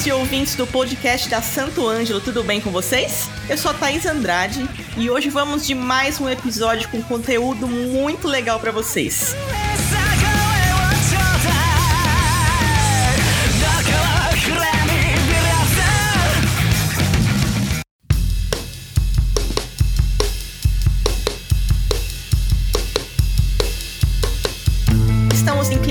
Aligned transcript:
amigos 0.00 0.06
e 0.06 0.12
ouvintes 0.12 0.54
do 0.54 0.66
podcast 0.66 1.28
da 1.28 1.42
Santo 1.42 1.86
Ângelo, 1.86 2.20
tudo 2.20 2.42
bem 2.42 2.60
com 2.60 2.70
vocês? 2.70 3.28
Eu 3.48 3.56
sou 3.56 3.70
a 3.70 3.74
Thaís 3.74 4.06
Andrade 4.06 4.66
e 4.96 5.10
hoje 5.10 5.28
vamos 5.28 5.66
de 5.66 5.74
mais 5.74 6.20
um 6.20 6.28
episódio 6.28 6.88
com 6.88 7.02
conteúdo 7.02 7.66
muito 7.66 8.26
legal 8.26 8.58
para 8.60 8.72
vocês. 8.72 9.34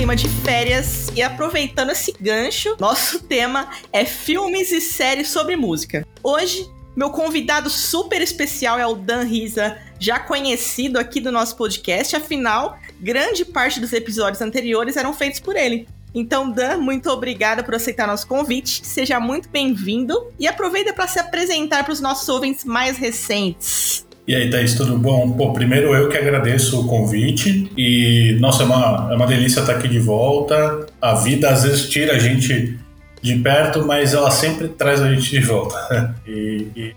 clima 0.00 0.16
de 0.16 0.28
férias 0.28 0.99
e 1.14 1.22
aproveitando 1.22 1.90
esse 1.90 2.14
gancho, 2.20 2.76
nosso 2.78 3.20
tema 3.24 3.70
é 3.92 4.04
filmes 4.04 4.70
e 4.70 4.80
séries 4.80 5.28
sobre 5.28 5.56
música. 5.56 6.06
Hoje, 6.22 6.68
meu 6.96 7.10
convidado 7.10 7.70
super 7.70 8.20
especial 8.20 8.78
é 8.78 8.86
o 8.86 8.94
Dan 8.94 9.22
Risa, 9.22 9.78
já 9.98 10.18
conhecido 10.18 10.98
aqui 10.98 11.20
do 11.20 11.32
nosso 11.32 11.56
podcast, 11.56 12.14
afinal, 12.16 12.78
grande 13.00 13.44
parte 13.44 13.80
dos 13.80 13.92
episódios 13.92 14.42
anteriores 14.42 14.96
eram 14.96 15.12
feitos 15.12 15.40
por 15.40 15.56
ele. 15.56 15.88
Então, 16.14 16.50
Dan, 16.50 16.78
muito 16.78 17.08
obrigada 17.08 17.62
por 17.62 17.74
aceitar 17.74 18.06
nosso 18.06 18.26
convite. 18.26 18.84
Seja 18.84 19.20
muito 19.20 19.48
bem-vindo 19.48 20.32
e 20.38 20.48
aproveita 20.48 20.92
para 20.92 21.06
se 21.06 21.20
apresentar 21.20 21.84
para 21.84 21.92
os 21.92 22.00
nossos 22.00 22.28
ouvintes 22.28 22.64
mais 22.64 22.96
recentes. 22.96 24.04
E 24.26 24.34
aí, 24.34 24.48
Thaís, 24.50 24.74
tudo 24.74 24.96
bom? 24.98 25.32
Pô, 25.32 25.52
primeiro 25.52 25.94
eu 25.94 26.08
que 26.08 26.16
agradeço 26.16 26.80
o 26.80 26.86
convite 26.86 27.70
e, 27.76 28.36
nossa, 28.40 28.62
é 28.62 28.66
uma, 28.66 29.08
é 29.10 29.16
uma 29.16 29.26
delícia 29.26 29.60
estar 29.60 29.74
aqui 29.74 29.88
de 29.88 29.98
volta. 29.98 30.86
A 31.00 31.14
vida 31.14 31.50
às 31.50 31.64
vezes 31.64 31.88
tira 31.88 32.14
a 32.14 32.18
gente 32.18 32.78
de 33.22 33.36
perto, 33.36 33.84
mas 33.86 34.14
ela 34.14 34.30
sempre 34.30 34.68
traz 34.68 35.00
a 35.00 35.12
gente 35.12 35.30
de 35.30 35.40
volta. 35.40 36.14
e, 36.26 36.66
e 36.76 36.94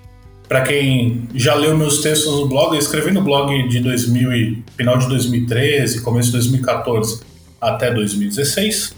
para 0.47 0.61
quem 0.61 1.27
já 1.33 1.55
leu 1.55 1.75
meus 1.75 2.01
textos 2.01 2.31
no 2.39 2.47
blog, 2.47 2.73
eu 2.73 2.79
escrevi 2.79 3.11
no 3.11 3.21
blog 3.21 3.67
de 3.67 3.79
2000 3.79 4.33
e, 4.33 4.63
final 4.77 4.97
de 4.97 5.07
2013, 5.07 6.01
começo 6.01 6.27
de 6.27 6.33
2014 6.33 7.21
até 7.59 7.91
2016. 7.91 8.95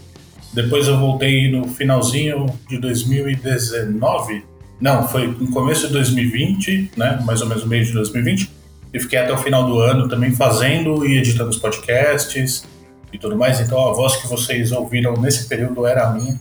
Depois 0.52 0.88
eu 0.88 0.98
voltei 0.98 1.50
no 1.50 1.68
finalzinho 1.68 2.46
de 2.68 2.78
2019 2.78 4.42
não, 4.80 5.08
foi 5.08 5.26
no 5.26 5.50
começo 5.50 5.86
de 5.86 5.92
2020, 5.92 6.92
né? 6.96 7.20
Mais 7.24 7.40
ou 7.40 7.48
menos 7.48 7.64
no 7.64 7.68
meio 7.68 7.84
de 7.84 7.92
2020. 7.92 8.50
E 8.92 9.00
fiquei 9.00 9.18
até 9.18 9.32
o 9.32 9.38
final 9.38 9.66
do 9.66 9.78
ano 9.78 10.08
também 10.08 10.32
fazendo 10.32 11.06
e 11.06 11.18
editando 11.18 11.50
os 11.50 11.58
podcasts 11.58 12.64
e 13.12 13.18
tudo 13.18 13.36
mais. 13.36 13.60
Então 13.60 13.88
a 13.88 13.92
voz 13.92 14.16
que 14.16 14.26
vocês 14.26 14.72
ouviram 14.72 15.14
nesse 15.16 15.48
período 15.48 15.86
era 15.86 16.06
a 16.06 16.12
minha. 16.12 16.38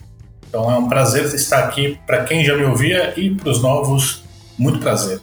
Então 0.47 0.71
é 0.71 0.77
um 0.77 0.87
prazer 0.87 1.25
estar 1.33 1.63
aqui 1.65 1.97
para 2.05 2.23
quem 2.23 2.43
já 2.43 2.55
me 2.55 2.63
ouvia 2.63 3.13
e 3.17 3.29
para 3.29 3.49
os 3.49 3.61
novos, 3.61 4.23
muito 4.57 4.79
prazer. 4.79 5.19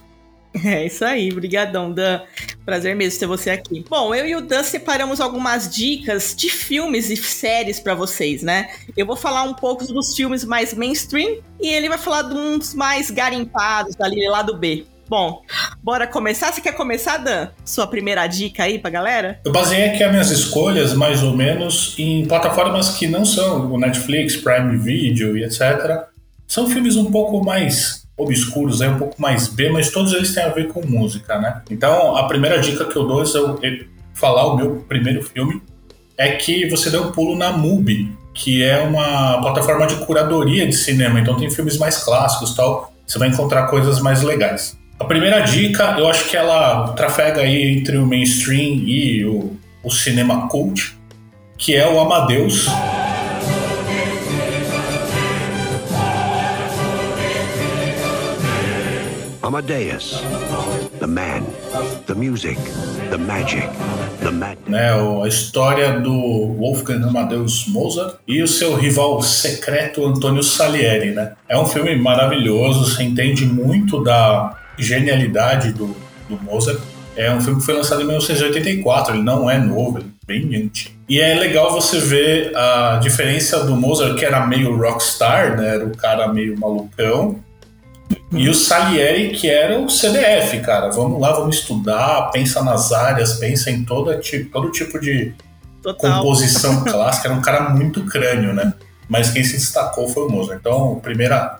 É 0.63 0.85
isso 0.85 1.03
aí, 1.03 1.31
brigadão, 1.31 1.91
Dan. 1.91 2.21
Prazer 2.65 2.95
mesmo 2.95 3.19
ter 3.19 3.25
você 3.25 3.49
aqui. 3.49 3.85
Bom, 3.89 4.15
eu 4.15 4.25
e 4.25 4.35
o 4.35 4.41
Dan 4.41 4.63
separamos 4.63 5.19
algumas 5.19 5.69
dicas 5.69 6.33
de 6.35 6.49
filmes 6.49 7.09
e 7.09 7.17
séries 7.17 7.79
para 7.79 7.93
vocês, 7.93 8.41
né? 8.41 8.69
Eu 8.95 9.05
vou 9.05 9.15
falar 9.15 9.43
um 9.43 9.53
pouco 9.53 9.85
dos 9.85 10.15
filmes 10.15 10.45
mais 10.45 10.73
mainstream 10.73 11.39
e 11.59 11.67
ele 11.67 11.89
vai 11.89 11.97
falar 11.97 12.23
de 12.23 12.35
uns 12.35 12.73
mais 12.73 13.11
garimpados 13.11 13.99
ali 13.99 14.27
lá 14.27 14.41
do 14.41 14.57
B. 14.57 14.85
Bom, 15.09 15.41
bora 15.83 16.07
começar? 16.07 16.51
Você 16.51 16.61
quer 16.61 16.71
começar, 16.71 17.17
Dan? 17.17 17.49
Sua 17.65 17.85
primeira 17.85 18.25
dica 18.25 18.63
aí 18.63 18.79
pra 18.79 18.89
galera? 18.89 19.39
Eu 19.45 19.51
baseei 19.51 19.89
aqui 19.89 20.03
as 20.03 20.11
minhas 20.11 20.31
escolhas, 20.31 20.93
mais 20.93 21.21
ou 21.21 21.35
menos, 21.35 21.95
em 21.99 22.25
plataformas 22.25 22.97
que 22.97 23.07
não 23.07 23.25
são 23.25 23.71
o 23.71 23.77
Netflix, 23.77 24.37
Prime 24.37 24.77
Video 24.77 25.37
e 25.37 25.43
etc. 25.43 26.05
São 26.47 26.69
filmes 26.69 26.95
um 26.95 27.11
pouco 27.11 27.43
mais 27.43 28.02
obscuros, 28.17 28.81
é 28.81 28.89
um 28.89 28.97
pouco 28.97 29.21
mais 29.21 29.47
B, 29.47 29.69
mas 29.69 29.89
todos 29.89 30.13
eles 30.13 30.33
têm 30.33 30.43
a 30.43 30.49
ver 30.49 30.67
com 30.67 30.85
música, 30.85 31.39
né? 31.39 31.61
Então, 31.69 32.15
a 32.15 32.27
primeira 32.27 32.59
dica 32.59 32.85
que 32.85 32.95
eu 32.95 33.07
dou 33.07 33.23
é 33.23 33.25
eu 33.25 33.59
falar 34.13 34.45
o 34.45 34.55
meu 34.55 34.85
primeiro 34.87 35.23
filme 35.23 35.61
é 36.17 36.33
que 36.33 36.69
você 36.69 36.89
dê 36.89 36.97
um 36.97 37.11
pulo 37.11 37.35
na 37.35 37.51
MUBI, 37.51 38.11
que 38.33 38.63
é 38.63 38.81
uma 38.81 39.41
plataforma 39.41 39.87
de 39.87 39.95
curadoria 40.05 40.67
de 40.67 40.75
cinema, 40.75 41.19
então 41.19 41.35
tem 41.35 41.49
filmes 41.49 41.77
mais 41.77 42.03
clássicos 42.03 42.55
tal, 42.55 42.93
você 43.05 43.17
vai 43.17 43.29
encontrar 43.29 43.67
coisas 43.67 43.99
mais 43.99 44.21
legais. 44.21 44.77
A 44.99 45.05
primeira 45.05 45.41
dica, 45.41 45.95
eu 45.97 46.07
acho 46.07 46.29
que 46.29 46.37
ela 46.37 46.89
trafega 46.93 47.41
aí 47.41 47.77
entre 47.77 47.97
o 47.97 48.05
mainstream 48.05 48.75
e 48.85 49.25
o, 49.25 49.57
o 49.83 49.91
cinema 49.91 50.47
cult, 50.47 50.95
que 51.57 51.75
é 51.75 51.87
o 51.87 51.99
Amadeus. 51.99 52.67
Amadeus. 59.43 60.23
The 60.99 61.05
man, 61.05 61.43
the 62.07 62.15
music, 62.15 62.57
the 63.09 63.17
magic, 63.17 63.67
the 64.21 64.31
madness. 64.31 64.69
Né, 64.69 64.89
a 65.21 65.27
história 65.27 65.99
do 65.99 66.55
Wolfgang 66.57 67.05
Amadeus 67.05 67.67
Mozart 67.67 68.15
e 68.25 68.41
o 68.41 68.47
seu 68.47 68.73
rival 68.73 69.21
secreto 69.21 70.05
Antônio 70.05 70.41
Salieri, 70.41 71.11
né? 71.11 71.33
É 71.49 71.57
um 71.57 71.65
filme 71.65 71.93
maravilhoso, 71.93 72.89
você 72.89 73.03
entende 73.03 73.45
muito 73.45 74.01
da 74.01 74.57
genialidade 74.79 75.73
do, 75.73 75.93
do 76.29 76.41
Mozart. 76.41 76.79
É 77.17 77.29
um 77.29 77.41
filme 77.41 77.59
que 77.59 77.65
foi 77.65 77.73
lançado 77.73 78.01
em 78.01 78.05
1984, 78.05 79.13
ele 79.13 79.23
não 79.23 79.51
é 79.51 79.57
novo, 79.57 79.97
ele 79.97 80.07
é 80.07 80.25
bem 80.25 80.55
antigo. 80.55 80.95
E 81.09 81.19
é 81.19 81.35
legal 81.35 81.69
você 81.69 81.99
ver 81.99 82.55
a 82.55 82.97
diferença 83.03 83.65
do 83.65 83.75
Mozart, 83.75 84.17
que 84.17 84.23
era 84.23 84.47
meio 84.47 84.77
rockstar, 84.77 85.57
né? 85.57 85.75
Era 85.75 85.85
o 85.85 85.97
cara 85.97 86.31
meio 86.31 86.57
malucão, 86.57 87.43
e 88.31 88.49
o 88.49 88.53
Salieri, 88.53 89.31
que 89.31 89.49
era 89.49 89.79
o 89.79 89.89
CDF, 89.89 90.59
cara. 90.61 90.89
Vamos 90.89 91.19
lá, 91.19 91.31
vamos 91.33 91.57
estudar, 91.57 92.31
pensa 92.31 92.63
nas 92.63 92.91
áreas, 92.91 93.33
pensa 93.33 93.69
em 93.69 93.83
todo 93.83 94.17
tipo, 94.19 94.51
todo 94.51 94.71
tipo 94.71 94.99
de 94.99 95.33
Total. 95.81 96.21
composição 96.21 96.83
clássica. 96.85 97.27
Era 97.27 97.37
um 97.37 97.41
cara 97.41 97.69
muito 97.69 98.03
crânio, 98.05 98.53
né? 98.53 98.73
Mas 99.07 99.29
quem 99.29 99.43
se 99.43 99.53
destacou 99.53 100.07
foi 100.07 100.23
o 100.23 100.29
Mozart. 100.29 100.59
Então, 100.59 100.99
primeira 101.01 101.59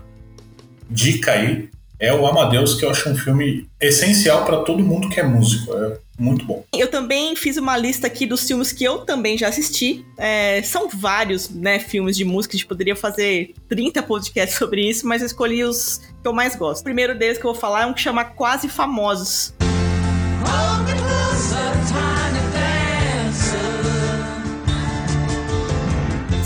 dica 0.90 1.32
aí 1.32 1.70
é 2.00 2.14
o 2.14 2.26
Amadeus, 2.26 2.76
que 2.76 2.86
eu 2.86 2.90
acho 2.90 3.10
um 3.10 3.16
filme 3.16 3.68
essencial 3.80 4.46
para 4.46 4.58
todo 4.58 4.84
mundo 4.84 5.10
que 5.10 5.20
é 5.20 5.24
músico. 5.24 5.74
É 5.76 5.98
muito 6.20 6.46
bom. 6.46 6.64
Eu 6.74 6.90
também 6.90 7.36
fiz 7.36 7.58
uma 7.58 7.76
lista 7.76 8.08
aqui 8.08 8.26
dos 8.26 8.46
filmes 8.46 8.72
que 8.72 8.84
eu 8.84 9.00
também 9.00 9.38
já 9.38 9.48
assisti. 9.48 10.06
É, 10.18 10.62
são 10.62 10.88
vários, 10.88 11.50
né, 11.50 11.80
filmes 11.80 12.16
de 12.16 12.24
música. 12.24 12.56
A 12.56 12.58
gente 12.58 12.68
poderia 12.68 12.96
fazer 12.96 13.54
30 13.68 14.04
podcasts 14.04 14.58
sobre 14.58 14.88
isso, 14.88 15.08
mas 15.08 15.22
eu 15.22 15.28
escolhi 15.28 15.64
os 15.64 15.98
que 16.22 16.28
eu 16.28 16.34
mais 16.34 16.56
gosto. 16.56 16.82
O 16.82 16.84
primeiro 16.84 17.18
deles 17.18 17.38
que 17.38 17.46
eu 17.46 17.52
vou 17.52 17.60
falar 17.60 17.84
é 17.84 17.86
um 17.86 17.94
que 17.94 18.02
chama 18.02 18.24
Quase 18.24 18.70
Famosos. 18.70 19.54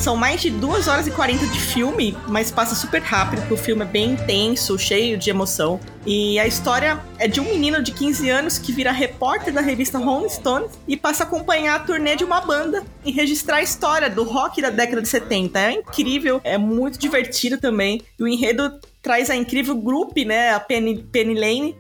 São 0.08 0.16
mais 0.16 0.40
de 0.40 0.50
2 0.50 0.88
horas 0.88 1.06
e 1.06 1.12
40 1.12 1.48
de 1.48 1.60
filme, 1.60 2.18
mas 2.30 2.50
passa 2.50 2.74
super 2.74 3.02
rápido, 3.02 3.40
porque 3.40 3.54
o 3.56 3.58
filme 3.58 3.82
é 3.82 3.86
bem 3.86 4.12
intenso, 4.12 4.80
cheio 4.80 5.18
de 5.18 5.30
emoção. 5.30 5.82
E 6.06 6.40
a 6.40 6.48
história 6.48 6.98
é 7.20 7.28
de 7.28 7.42
um 7.42 7.44
menino 7.44 7.84
de 7.84 7.92
15 7.92 8.30
anos 8.30 8.58
que 8.58 8.72
vira 8.72 8.94
repórter 8.94 9.54
da 9.54 9.60
revista 9.60 9.98
Rolling 9.98 10.30
Stone 10.30 10.68
e 10.88 10.96
passa 10.96 11.26
a 11.26 11.28
acompanhar 11.28 11.76
a 11.76 11.80
turnê 11.80 12.16
de 12.16 12.24
uma 12.24 12.40
banda 12.40 12.86
e 13.04 13.12
registrar 13.12 13.58
a 13.58 13.62
história 13.62 14.10
do 14.10 14.24
rock 14.24 14.62
da 14.62 14.70
década 14.70 15.02
de 15.02 15.10
70. 15.10 15.60
É 15.60 15.74
incrível, 15.74 16.40
é 16.42 16.58
muito 16.58 16.98
divertido 16.98 17.58
também. 17.58 18.02
E 18.18 18.24
o 18.24 18.30
enredo 18.30 18.80
traz 19.02 19.30
a 19.30 19.36
incrível 19.36 19.76
Group, 19.76 20.16
né, 20.20 20.54
a 20.54 20.60
Penny, 20.62 21.04
Penny 21.12 21.34
Lane, 21.34 21.78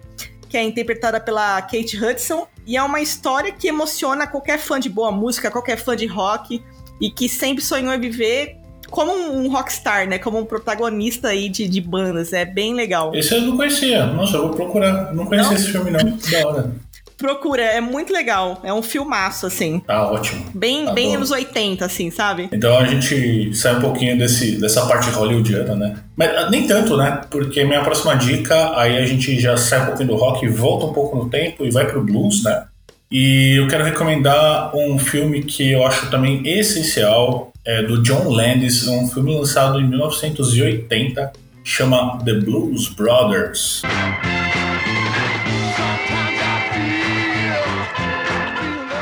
que 0.49 0.57
é 0.57 0.63
interpretada 0.63 1.17
pela 1.21 1.61
Kate 1.61 1.97
Hudson, 1.97 2.45
e 2.65 2.75
é 2.75 2.83
uma 2.83 2.99
história 2.99 3.53
que 3.53 3.69
emociona 3.69 4.27
qualquer 4.27 4.59
fã 4.59 4.77
de 4.77 4.89
boa 4.89 5.13
música, 5.13 5.49
qualquer 5.49 5.77
fã 5.77 5.95
de 5.95 6.05
rock 6.05 6.61
e 6.99 7.09
que 7.09 7.27
sempre 7.29 7.63
sonhou 7.63 7.93
em 7.93 7.99
viver 7.99 8.57
como 8.89 9.11
um 9.11 9.49
rockstar, 9.49 10.07
né? 10.07 10.17
Como 10.17 10.39
um 10.39 10.45
protagonista 10.45 11.29
aí 11.29 11.49
de, 11.49 11.67
de 11.67 11.81
bandas. 11.81 12.33
É 12.33 12.45
bem 12.45 12.73
legal. 12.73 13.13
Esse 13.13 13.35
eu 13.35 13.41
não 13.41 13.57
conhecia. 13.57 14.05
Nossa, 14.05 14.37
eu 14.37 14.47
vou 14.47 14.55
procurar. 14.55 15.13
Não 15.13 15.25
conhecia 15.25 15.55
esse 15.55 15.71
filme, 15.71 15.91
não. 15.91 15.99
Da 15.99 16.47
hora. 16.47 16.71
Procura, 17.17 17.63
é 17.63 17.81
muito 17.81 18.13
legal. 18.13 18.61
É 18.63 18.71
um 18.71 18.83
filmaço, 18.83 19.47
assim. 19.47 19.81
Ah, 19.87 20.03
ótimo. 20.03 20.45
Bem, 20.53 20.93
bem 20.93 21.15
anos 21.15 21.31
80, 21.31 21.83
assim, 21.83 22.11
sabe? 22.11 22.47
Então 22.51 22.77
a 22.77 22.85
gente 22.85 23.55
sai 23.55 23.75
um 23.75 23.81
pouquinho 23.81 24.15
desse, 24.17 24.61
dessa 24.61 24.85
parte 24.85 25.09
hollywoodiana, 25.09 25.75
né? 25.75 25.97
Mas 26.15 26.29
ah, 26.29 26.49
nem 26.51 26.67
tanto, 26.67 26.95
né? 26.95 27.21
Porque 27.31 27.65
minha 27.65 27.81
próxima 27.81 28.15
dica, 28.15 28.77
aí 28.77 28.97
a 28.97 29.05
gente 29.05 29.39
já 29.39 29.57
sai 29.57 29.81
um 29.81 29.85
pouquinho 29.87 30.09
do 30.09 30.15
rock, 30.15 30.47
volta 30.47 30.85
um 30.85 30.93
pouco 30.93 31.17
no 31.17 31.27
tempo 31.27 31.65
e 31.65 31.71
vai 31.71 31.87
pro 31.87 32.03
blues, 32.03 32.43
né? 32.43 32.65
E 33.09 33.57
eu 33.57 33.67
quero 33.67 33.85
recomendar 33.85 34.75
um 34.75 34.99
filme 34.99 35.41
que 35.41 35.71
eu 35.71 35.85
acho 35.85 36.09
também 36.09 36.41
essencial, 36.45 37.53
é 37.65 37.81
do 37.81 38.03
John 38.03 38.29
Landis, 38.29 38.85
um 38.87 39.07
filme 39.07 39.33
lançado 39.33 39.79
em 39.79 39.87
1980, 39.87 41.31
chama 41.63 42.19
The 42.25 42.33
Blues 42.33 42.93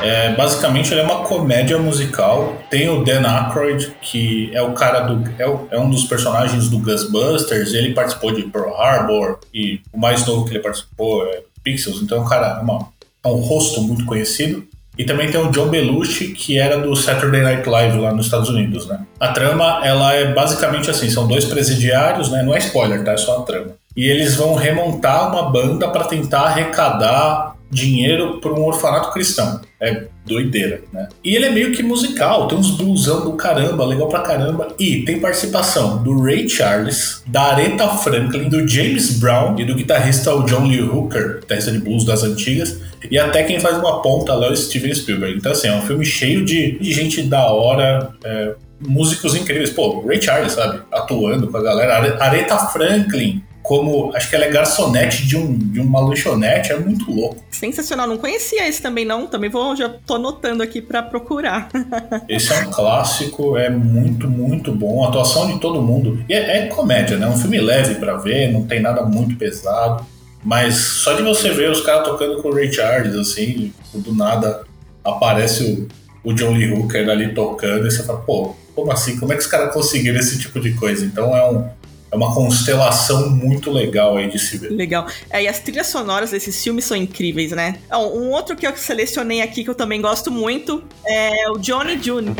É, 0.02 0.32
basicamente, 0.36 0.92
ele 0.92 1.00
é 1.00 1.04
uma 1.04 1.24
comédia 1.24 1.76
musical. 1.78 2.56
Tem 2.70 2.88
o 2.88 3.04
Dan 3.04 3.26
Aykroyd, 3.26 3.92
que 4.00 4.50
é 4.54 4.62
o 4.62 4.72
cara 4.72 5.00
do. 5.00 5.28
É, 5.36 5.76
é 5.76 5.80
um 5.80 5.90
dos 5.90 6.04
personagens 6.04 6.68
do 6.68 6.78
Ghostbusters. 6.78 7.74
Ele 7.74 7.92
participou 7.92 8.32
de 8.32 8.44
Pearl 8.44 8.72
Harbor. 8.74 9.40
E 9.52 9.80
o 9.92 9.98
mais 9.98 10.24
novo 10.24 10.44
que 10.44 10.52
ele 10.52 10.60
participou 10.60 11.26
é 11.26 11.42
Pixels. 11.64 12.00
Então, 12.00 12.24
cara 12.24 12.58
é, 12.60 12.62
uma, 12.62 12.88
é 13.28 13.32
um 13.32 13.40
rosto 13.40 13.80
muito 13.82 14.04
conhecido. 14.04 14.66
E 14.98 15.04
também 15.04 15.30
tem 15.30 15.38
o 15.38 15.50
John 15.50 15.68
Belushi, 15.68 16.28
que 16.28 16.58
era 16.58 16.78
do 16.78 16.96
Saturday 16.96 17.42
Night 17.42 17.68
Live 17.68 17.98
lá 17.98 18.14
nos 18.14 18.26
Estados 18.26 18.48
Unidos, 18.48 18.86
né? 18.86 19.00
A 19.20 19.28
trama, 19.28 19.82
ela 19.84 20.14
é 20.14 20.32
basicamente 20.32 20.90
assim, 20.90 21.10
são 21.10 21.28
dois 21.28 21.44
presidiários, 21.44 22.30
né? 22.30 22.42
Não 22.42 22.54
é 22.54 22.58
spoiler, 22.58 23.04
tá? 23.04 23.12
É 23.12 23.16
só 23.18 23.40
a 23.40 23.42
trama. 23.42 23.72
E 23.94 24.06
eles 24.06 24.36
vão 24.36 24.54
remontar 24.54 25.30
uma 25.30 25.50
banda 25.50 25.88
para 25.88 26.04
tentar 26.04 26.42
arrecadar 26.42 27.56
dinheiro 27.70 28.40
para 28.40 28.52
um 28.52 28.64
orfanato 28.64 29.12
cristão. 29.12 29.60
É 29.80 30.06
doideira, 30.26 30.82
né? 30.92 31.08
E 31.24 31.34
ele 31.34 31.46
é 31.46 31.50
meio 31.50 31.72
que 31.72 31.82
musical, 31.82 32.48
tem 32.48 32.58
uns 32.58 32.72
blusão 32.72 33.24
do 33.24 33.32
caramba, 33.34 33.84
legal 33.84 34.08
pra 34.08 34.20
caramba. 34.20 34.74
E 34.78 35.02
tem 35.02 35.20
participação 35.20 36.02
do 36.02 36.20
Ray 36.20 36.48
Charles, 36.48 37.22
da 37.26 37.42
Aretha 37.52 37.88
Franklin, 37.88 38.48
do 38.48 38.66
James 38.66 39.18
Brown 39.18 39.58
e 39.58 39.64
do 39.64 39.74
guitarrista 39.74 40.34
o 40.34 40.42
John 40.44 40.66
Lee 40.66 40.82
Hooker, 40.82 41.40
guitarrista 41.40 41.70
de 41.70 41.78
blues 41.78 42.04
das 42.04 42.22
antigas. 42.24 42.80
E 43.10 43.18
até 43.18 43.44
quem 43.44 43.60
faz 43.60 43.78
uma 43.78 44.02
ponta 44.02 44.34
lá 44.34 44.46
é 44.46 44.50
o 44.50 44.56
Steven 44.56 44.94
Spielberg. 44.94 45.38
Então, 45.38 45.52
assim, 45.52 45.68
é 45.68 45.74
um 45.74 45.82
filme 45.82 46.04
cheio 46.04 46.44
de, 46.44 46.78
de 46.78 46.92
gente 46.92 47.22
da 47.22 47.46
hora, 47.46 48.10
é, 48.24 48.54
músicos 48.80 49.34
incríveis. 49.34 49.70
Pô, 49.70 50.04
Ray 50.06 50.20
Charles, 50.20 50.52
sabe? 50.52 50.80
Atuando 50.92 51.48
com 51.48 51.56
a 51.56 51.62
galera. 51.62 52.16
Aretha 52.20 52.58
Franklin, 52.58 53.42
como 53.66 54.14
acho 54.14 54.30
que 54.30 54.36
ela 54.36 54.44
é 54.44 54.48
garçonete 54.48 55.26
de, 55.26 55.36
um, 55.36 55.52
de 55.58 55.80
uma 55.80 56.00
lanchonete, 56.00 56.70
é 56.70 56.78
muito 56.78 57.10
louco. 57.10 57.42
Sensacional, 57.50 58.06
não 58.06 58.16
conhecia 58.16 58.68
esse 58.68 58.80
também 58.80 59.04
não, 59.04 59.26
também 59.26 59.50
vou, 59.50 59.74
já 59.74 59.88
tô 59.88 60.14
anotando 60.14 60.62
aqui 60.62 60.80
para 60.80 61.02
procurar. 61.02 61.68
esse 62.30 62.52
é 62.52 62.60
um 62.60 62.70
clássico, 62.70 63.56
é 63.56 63.68
muito, 63.68 64.28
muito 64.28 64.70
bom, 64.70 65.04
a 65.04 65.08
atuação 65.08 65.48
de 65.52 65.58
todo 65.58 65.82
mundo. 65.82 66.24
E 66.28 66.32
é, 66.32 66.58
é 66.58 66.66
comédia, 66.66 67.16
né? 67.16 67.26
Um 67.26 67.36
filme 67.36 67.60
leve 67.60 67.96
para 67.96 68.16
ver, 68.16 68.52
não 68.52 68.64
tem 68.64 68.80
nada 68.80 69.02
muito 69.02 69.34
pesado, 69.34 70.06
mas 70.44 70.76
só 70.76 71.14
de 71.14 71.24
você 71.24 71.50
ver 71.50 71.68
os 71.68 71.80
caras 71.80 72.06
tocando 72.06 72.40
com 72.40 72.50
o 72.50 72.54
Ray 72.54 72.72
Charles, 72.72 73.16
assim, 73.16 73.72
do 73.92 74.14
nada 74.14 74.62
aparece 75.02 75.88
o, 76.24 76.30
o 76.30 76.32
John 76.32 76.52
Lee 76.52 76.72
Hooker 76.72 77.10
ali 77.10 77.34
tocando 77.34 77.88
e 77.88 77.90
você 77.90 78.04
fala, 78.04 78.20
pô, 78.20 78.54
como 78.76 78.92
assim? 78.92 79.18
Como 79.18 79.32
é 79.32 79.36
que 79.36 79.42
os 79.42 79.48
caras 79.48 79.72
conseguiram 79.72 80.20
esse 80.20 80.38
tipo 80.38 80.60
de 80.60 80.72
coisa? 80.74 81.04
Então 81.04 81.34
é 81.34 81.50
um 81.50 81.68
é 82.10 82.16
uma 82.16 82.32
constelação 82.32 83.30
muito 83.30 83.70
legal 83.70 84.16
aí 84.16 84.28
de 84.28 84.38
se 84.38 84.58
ver. 84.58 84.70
Legal. 84.70 85.06
É, 85.30 85.42
e 85.42 85.48
as 85.48 85.58
trilhas 85.58 85.88
sonoras 85.88 86.30
desses 86.30 86.62
filmes 86.62 86.84
são 86.84 86.96
incríveis, 86.96 87.52
né? 87.52 87.78
Um 87.92 88.30
outro 88.30 88.56
que 88.56 88.66
eu 88.66 88.76
selecionei 88.76 89.40
aqui 89.42 89.64
que 89.64 89.70
eu 89.70 89.74
também 89.74 90.00
gosto 90.00 90.30
muito 90.30 90.82
é 91.04 91.50
o 91.50 91.58
Johnny 91.58 92.00
June. 92.02 92.34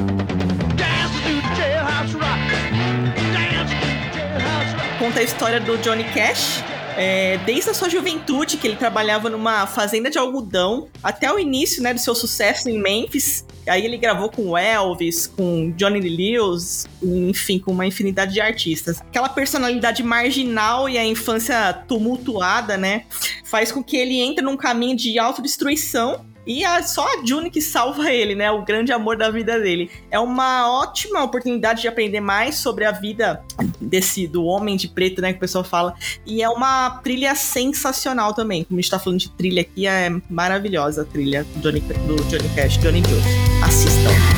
Conta 4.99 5.21
a 5.21 5.23
história 5.23 5.61
do 5.61 5.77
Johnny 5.79 6.05
Cash, 6.05 6.65
é, 6.97 7.39
desde 7.45 7.71
a 7.71 7.75
sua 7.75 7.89
juventude, 7.89 8.57
que 8.57 8.67
ele 8.67 8.77
trabalhava 8.77 9.29
numa 9.29 9.67
fazenda 9.67 10.11
de 10.11 10.19
algodão, 10.19 10.89
até 11.03 11.31
o 11.33 11.39
início 11.39 11.83
né, 11.83 11.93
do 11.93 12.01
seu 12.01 12.15
sucesso 12.15 12.69
em 12.69 12.81
Memphis. 12.81 13.45
Aí 13.67 13.85
ele 13.85 13.97
gravou 13.97 14.31
com 14.31 14.57
Elvis, 14.57 15.27
com 15.27 15.73
Johnny 15.77 16.01
Lewis, 16.01 16.87
enfim, 17.03 17.59
com 17.59 17.73
uma 17.73 17.87
infinidade 17.87 18.35
de 18.35 18.41
artistas. 18.41 19.01
Aquela 19.01 19.29
personalidade 19.29 20.03
marginal 20.03 20.89
e 20.89 20.99
a 20.99 21.05
infância 21.05 21.73
tumultuada, 21.87 22.77
né, 22.77 23.05
faz 23.45 23.73
com 23.73 23.83
que 23.83 23.97
ele 23.97 24.21
entre 24.21 24.45
num 24.45 24.57
caminho 24.57 24.97
de 24.97 25.19
autodestruição 25.19 26.25
e 26.47 26.63
só 26.85 27.05
a 27.05 27.27
June 27.27 27.51
que 27.51 27.61
salva 27.61 28.11
ele, 28.13 28.37
né? 28.37 28.51
O 28.53 28.65
grande 28.65 28.93
amor 28.93 29.17
da 29.17 29.31
vida 29.31 29.59
dele. 29.59 29.91
É 30.11 30.19
uma 30.19 30.71
ótima 30.71 31.23
oportunidade 31.25 31.83
de 31.83 31.89
aprender 31.89 32.21
mais 32.21 32.55
sobre 32.55 32.85
a 32.85 32.93
vida 32.93 33.43
desse 33.81 34.29
do 34.29 34.45
homem 34.45 34.77
de 34.77 34.87
preto, 34.87 35.21
né? 35.21 35.33
Que 35.33 35.39
o 35.39 35.41
pessoal 35.41 35.65
fala. 35.65 35.95
E 36.25 36.43
é 36.43 36.49
uma 36.49 37.01
trilha 37.03 37.35
sensacional 37.35 38.33
também. 38.33 38.63
Como 38.63 38.79
a 38.79 38.81
gente 38.81 38.91
tá 38.91 38.99
falando 38.99 39.19
de 39.19 39.31
trilha 39.31 39.63
aqui, 39.63 39.89
é 39.89 40.09
maravilhosa 40.31 41.03
a 41.03 41.05
trilha 41.05 41.45
do 41.57 41.61
Johnny, 41.61 41.81
do 41.81 42.17
Johnny 42.29 42.49
Cash, 42.55 42.79
Johnny 42.79 43.03
June. 43.03 43.56
Assistam. 43.67 44.37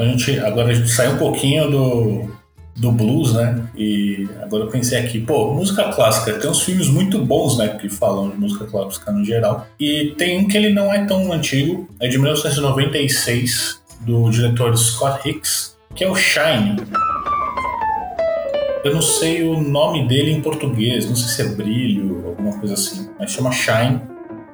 a 0.00 0.04
gente 0.04 0.38
agora 0.40 0.70
a 0.70 0.74
gente 0.74 0.88
sai 0.88 1.12
um 1.12 1.18
pouquinho 1.18 1.70
do, 1.70 2.30
do 2.76 2.90
blues, 2.92 3.34
né? 3.34 3.62
E 3.76 4.28
agora 4.42 4.64
eu 4.64 4.68
pensei 4.68 4.98
aqui, 4.98 5.20
pô, 5.20 5.52
música 5.52 5.92
clássica, 5.92 6.38
tem 6.38 6.50
uns 6.50 6.62
filmes 6.62 6.88
muito 6.88 7.18
bons, 7.18 7.58
né, 7.58 7.68
que 7.80 7.88
falam 7.88 8.30
de 8.30 8.36
música 8.36 8.64
clássica 8.66 9.12
no 9.12 9.24
geral. 9.24 9.66
E 9.78 10.14
tem 10.16 10.38
um 10.38 10.48
que 10.48 10.56
ele 10.56 10.70
não 10.70 10.92
é 10.92 11.04
tão 11.04 11.32
antigo, 11.32 11.88
é 12.00 12.08
de 12.08 12.18
1996, 12.18 13.80
do 14.00 14.30
diretor 14.30 14.76
Scott 14.76 15.28
Hicks, 15.28 15.76
que 15.94 16.04
é 16.04 16.10
o 16.10 16.14
Shine. 16.14 16.76
Eu 18.84 18.94
não 18.94 19.02
sei 19.02 19.42
o 19.42 19.60
nome 19.60 20.08
dele 20.08 20.30
em 20.30 20.40
português, 20.40 21.06
não 21.06 21.16
sei 21.16 21.28
se 21.28 21.42
é 21.42 21.54
Brilho, 21.54 22.24
alguma 22.26 22.58
coisa 22.58 22.74
assim, 22.74 23.10
mas 23.18 23.30
chama 23.30 23.52
Shine, 23.52 24.00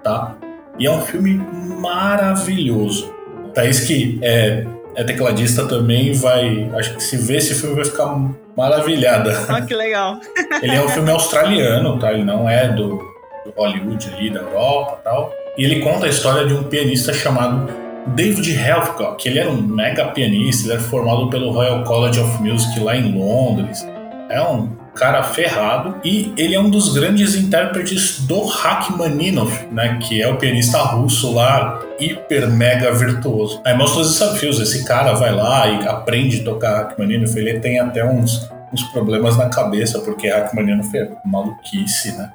tá? 0.02 0.36
E 0.78 0.86
é 0.86 0.90
um 0.90 1.00
filme 1.00 1.40
maravilhoso. 1.80 3.14
Thaís 3.54 3.80
que 3.80 4.18
é 4.22 4.66
é 4.96 5.04
tecladista 5.04 5.66
também, 5.66 6.12
vai. 6.14 6.68
Acho 6.74 6.94
que 6.94 7.02
se 7.02 7.18
ver 7.18 7.36
esse 7.36 7.54
filme 7.54 7.76
vai 7.76 7.84
ficar 7.84 8.18
maravilhada. 8.56 9.36
Ah, 9.48 9.60
que 9.60 9.74
legal. 9.74 10.18
Ele 10.62 10.74
é 10.74 10.82
um 10.82 10.88
filme 10.88 11.10
australiano, 11.10 11.98
tá? 11.98 12.12
Ele 12.12 12.24
não 12.24 12.48
é 12.48 12.68
do, 12.68 12.96
do 13.44 13.52
Hollywood 13.54 14.08
ali, 14.14 14.30
da 14.30 14.40
Europa 14.40 15.00
tal. 15.04 15.32
E 15.56 15.64
ele 15.64 15.80
conta 15.80 16.06
a 16.06 16.08
história 16.08 16.46
de 16.46 16.52
um 16.52 16.64
pianista 16.64 17.12
chamado 17.12 17.70
David 18.08 18.50
Helfgott, 18.52 19.16
que 19.16 19.28
ele 19.28 19.38
era 19.38 19.50
um 19.50 19.60
mega 19.60 20.06
pianista, 20.08 20.66
ele 20.66 20.74
era 20.74 20.82
formado 20.82 21.30
pelo 21.30 21.50
Royal 21.50 21.82
College 21.84 22.20
of 22.20 22.42
Music 22.42 22.78
lá 22.80 22.96
em 22.96 23.12
Londres. 23.18 23.86
É 24.28 24.40
um 24.42 24.76
cara 24.94 25.22
ferrado 25.22 25.96
e 26.02 26.32
ele 26.36 26.54
é 26.54 26.60
um 26.60 26.70
dos 26.70 26.92
grandes 26.92 27.34
intérpretes 27.34 28.20
do 28.20 28.44
Rachmaninoff, 28.44 29.66
né, 29.70 29.98
que 30.02 30.20
é 30.20 30.28
o 30.28 30.36
pianista 30.36 30.78
russo 30.78 31.32
lá, 31.32 31.80
hiper 32.00 32.50
mega 32.50 32.90
virtuoso. 32.92 33.60
Aí 33.64 33.76
mostra 33.76 34.00
os 34.00 34.18
desafios, 34.18 34.58
esse 34.58 34.84
cara 34.84 35.12
vai 35.12 35.32
lá 35.32 35.68
e 35.68 35.86
aprende 35.86 36.40
a 36.40 36.44
tocar 36.44 36.82
Rachmaninoff, 36.82 37.38
ele 37.38 37.60
tem 37.60 37.78
até 37.78 38.04
uns, 38.04 38.50
uns 38.72 38.82
problemas 38.84 39.36
na 39.36 39.48
cabeça, 39.48 40.00
porque 40.00 40.28
Rachmaninoff 40.28 40.96
é 40.96 41.08
maluquice, 41.24 42.16
né? 42.16 42.30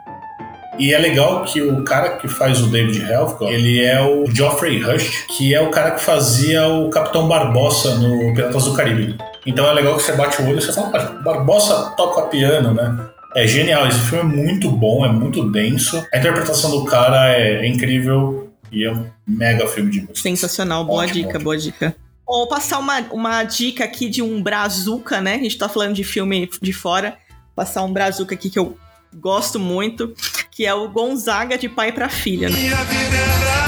E 0.79 0.93
é 0.93 0.97
legal 0.97 1.43
que 1.43 1.61
o 1.61 1.83
cara 1.83 2.17
que 2.17 2.27
faz 2.27 2.61
o 2.61 2.67
David 2.67 3.01
Helfgott, 3.03 3.53
ele 3.53 3.83
é 3.83 4.01
o 4.01 4.25
Geoffrey 4.33 4.81
Rush, 4.81 5.25
que 5.35 5.53
é 5.53 5.59
o 5.59 5.69
cara 5.69 5.91
que 5.91 6.01
fazia 6.01 6.67
o 6.67 6.89
Capitão 6.89 7.27
Barbossa 7.27 7.95
no 7.95 8.33
Piratas 8.33 8.63
do 8.63 8.73
Caribe. 8.73 9.17
Então 9.45 9.67
é 9.67 9.73
legal 9.73 9.95
que 9.95 10.03
você 10.03 10.13
bate 10.13 10.41
o 10.41 10.47
olho 10.47 10.59
e 10.59 10.61
você 10.61 10.73
fala, 10.73 10.89
Barbosa 11.23 11.93
toca 11.97 12.23
piano, 12.23 12.73
né? 12.73 13.09
É 13.35 13.47
genial, 13.47 13.87
esse 13.87 13.99
filme 13.99 14.33
é 14.33 14.43
muito 14.43 14.69
bom, 14.69 15.05
é 15.05 15.11
muito 15.11 15.49
denso. 15.49 16.05
A 16.13 16.17
interpretação 16.17 16.69
do 16.71 16.85
cara 16.85 17.33
é, 17.33 17.65
incrível 17.65 18.51
e 18.71 18.83
é 18.83 18.91
um 18.91 19.05
mega 19.25 19.67
filme 19.67 19.89
de 19.89 20.01
música. 20.01 20.19
Sensacional, 20.19 20.85
boa 20.85 21.03
ótimo, 21.03 21.13
dica, 21.13 21.29
ótimo. 21.29 21.43
boa 21.43 21.57
dica. 21.57 21.95
Vou 22.27 22.47
passar 22.47 22.79
uma, 22.79 22.99
uma 23.11 23.43
dica 23.43 23.83
aqui 23.83 24.09
de 24.09 24.21
um 24.21 24.41
brazuca, 24.41 25.19
né? 25.19 25.35
A 25.35 25.39
gente 25.39 25.57
tá 25.57 25.67
falando 25.67 25.93
de 25.93 26.03
filme 26.03 26.49
de 26.61 26.73
fora. 26.73 27.17
Passar 27.55 27.83
um 27.83 27.91
brazuca 27.91 28.35
aqui 28.35 28.49
que 28.49 28.59
eu 28.59 28.77
gosto 29.13 29.59
muito, 29.59 30.13
que 30.49 30.65
é 30.65 30.73
o 30.73 30.87
Gonzaga 30.87 31.57
de 31.57 31.67
pai 31.67 31.91
para 31.91 32.07
filha. 32.07 32.49
Né? 32.49 32.57
Minha 32.57 32.83
vida 32.83 33.17
é 33.17 33.60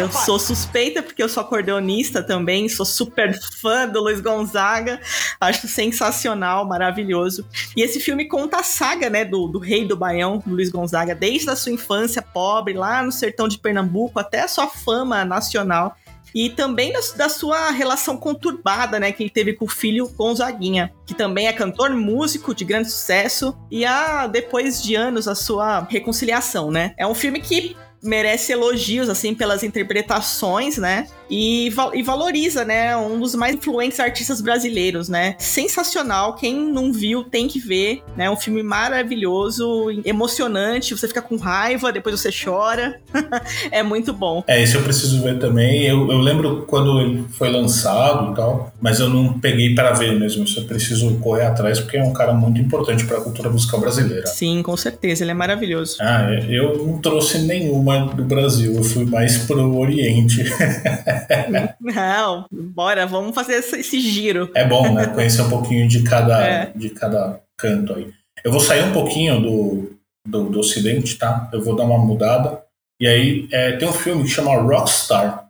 eu 0.00 0.10
sou 0.10 0.38
suspeita 0.38 1.02
porque 1.02 1.22
eu 1.22 1.28
sou 1.28 1.42
acordeonista 1.42 2.22
também, 2.22 2.68
sou 2.68 2.86
super 2.86 3.38
fã 3.60 3.86
do 3.86 4.00
Luiz 4.00 4.20
Gonzaga, 4.20 4.98
acho 5.38 5.68
sensacional, 5.68 6.66
maravilhoso. 6.66 7.46
E 7.76 7.82
esse 7.82 8.00
filme 8.00 8.26
conta 8.26 8.60
a 8.60 8.62
saga, 8.62 9.10
né, 9.10 9.24
do, 9.24 9.46
do 9.46 9.58
rei 9.58 9.86
do 9.86 9.96
Baião, 9.96 10.42
Luiz 10.46 10.70
Gonzaga, 10.70 11.14
desde 11.14 11.50
a 11.50 11.56
sua 11.56 11.72
infância 11.72 12.22
pobre, 12.22 12.72
lá 12.72 13.02
no 13.02 13.12
sertão 13.12 13.46
de 13.46 13.58
Pernambuco, 13.58 14.18
até 14.18 14.40
a 14.40 14.48
sua 14.48 14.66
fama 14.68 15.22
nacional 15.24 15.94
e 16.34 16.48
também 16.48 16.92
da, 16.92 17.00
da, 17.16 17.28
sua 17.28 17.70
relação 17.70 18.16
conturbada, 18.16 19.00
né, 19.00 19.10
que 19.12 19.22
ele 19.22 19.30
teve 19.30 19.52
com 19.52 19.64
o 19.64 19.68
filho 19.68 20.08
Gonzaguinha, 20.08 20.92
que 21.04 21.12
também 21.12 21.48
é 21.48 21.52
cantor, 21.52 21.90
músico 21.90 22.54
de 22.54 22.64
grande 22.64 22.88
sucesso, 22.88 23.56
e 23.70 23.84
a 23.84 24.28
depois 24.28 24.80
de 24.80 24.94
anos 24.94 25.26
a 25.26 25.34
sua 25.34 25.80
reconciliação, 25.90 26.70
né? 26.70 26.94
É 26.96 27.04
um 27.04 27.16
filme 27.16 27.40
que 27.40 27.76
merece 28.02 28.52
elogios, 28.52 29.08
assim, 29.08 29.34
pelas 29.34 29.62
interpretações, 29.62 30.78
né? 30.78 31.06
E, 31.30 31.72
e, 31.94 32.02
valoriza, 32.02 32.64
né? 32.64 32.96
Um 32.96 33.20
dos 33.20 33.34
mais 33.36 33.54
influentes 33.54 34.00
artistas 34.00 34.40
brasileiros, 34.40 35.08
né? 35.08 35.36
Sensacional. 35.38 36.34
Quem 36.34 36.54
não 36.72 36.92
viu 36.92 37.22
tem 37.22 37.46
que 37.46 37.60
ver, 37.60 38.02
né? 38.16 38.28
Um 38.28 38.36
filme 38.36 38.62
maravilhoso, 38.62 39.90
emocionante. 40.04 40.96
Você 40.96 41.06
fica 41.06 41.22
com 41.22 41.36
raiva, 41.36 41.92
depois 41.92 42.20
você 42.20 42.30
chora. 42.32 43.00
é 43.70 43.82
muito 43.82 44.12
bom. 44.12 44.42
É, 44.46 44.60
esse 44.60 44.74
eu 44.74 44.82
preciso 44.82 45.22
ver 45.22 45.38
também. 45.38 45.86
Eu, 45.86 46.10
eu 46.10 46.18
lembro 46.18 46.64
quando 46.66 47.00
ele 47.00 47.24
foi 47.30 47.48
lançado 47.48 48.32
e 48.32 48.34
tal, 48.34 48.72
mas 48.80 48.98
eu 48.98 49.08
não 49.08 49.38
peguei 49.38 49.74
para 49.74 49.92
ver 49.92 50.18
mesmo. 50.18 50.42
Isso 50.42 50.58
eu 50.58 50.64
preciso 50.64 51.14
correr 51.18 51.46
atrás 51.46 51.78
porque 51.78 51.96
é 51.96 52.02
um 52.02 52.12
cara 52.12 52.32
muito 52.32 52.60
importante 52.60 53.04
para 53.04 53.18
a 53.18 53.20
cultura 53.20 53.50
musical 53.50 53.78
brasileira. 53.78 54.26
Sim, 54.26 54.62
com 54.62 54.76
certeza. 54.76 55.22
Ele 55.22 55.30
é 55.30 55.34
maravilhoso. 55.34 55.96
Ah, 56.00 56.28
é, 56.32 56.46
eu 56.48 56.84
não 56.84 56.98
trouxe 56.98 57.38
nenhuma 57.38 57.89
do 57.98 58.24
Brasil. 58.24 58.74
Eu 58.74 58.82
fui 58.82 59.04
mais 59.04 59.38
pro 59.38 59.76
Oriente. 59.76 60.44
Não, 61.80 62.46
bora, 62.50 63.06
vamos 63.06 63.34
fazer 63.34 63.54
esse 63.54 64.00
giro. 64.00 64.50
É 64.54 64.64
bom, 64.64 64.92
né? 64.94 65.06
Conhecer 65.06 65.42
um 65.42 65.48
pouquinho 65.48 65.88
de 65.88 66.02
cada, 66.02 66.42
é. 66.42 66.72
de 66.74 66.90
cada 66.90 67.40
canto 67.56 67.94
aí. 67.94 68.08
Eu 68.44 68.52
vou 68.52 68.60
sair 68.60 68.84
um 68.84 68.92
pouquinho 68.92 69.40
do, 69.40 69.90
do, 70.26 70.50
do 70.50 70.60
Ocidente, 70.60 71.16
tá? 71.16 71.48
Eu 71.52 71.62
vou 71.62 71.76
dar 71.76 71.84
uma 71.84 71.98
mudada. 71.98 72.62
E 73.00 73.06
aí, 73.06 73.48
é, 73.50 73.72
tem 73.72 73.88
um 73.88 73.92
filme 73.92 74.24
que 74.24 74.30
chama 74.30 74.54
Rockstar. 74.56 75.46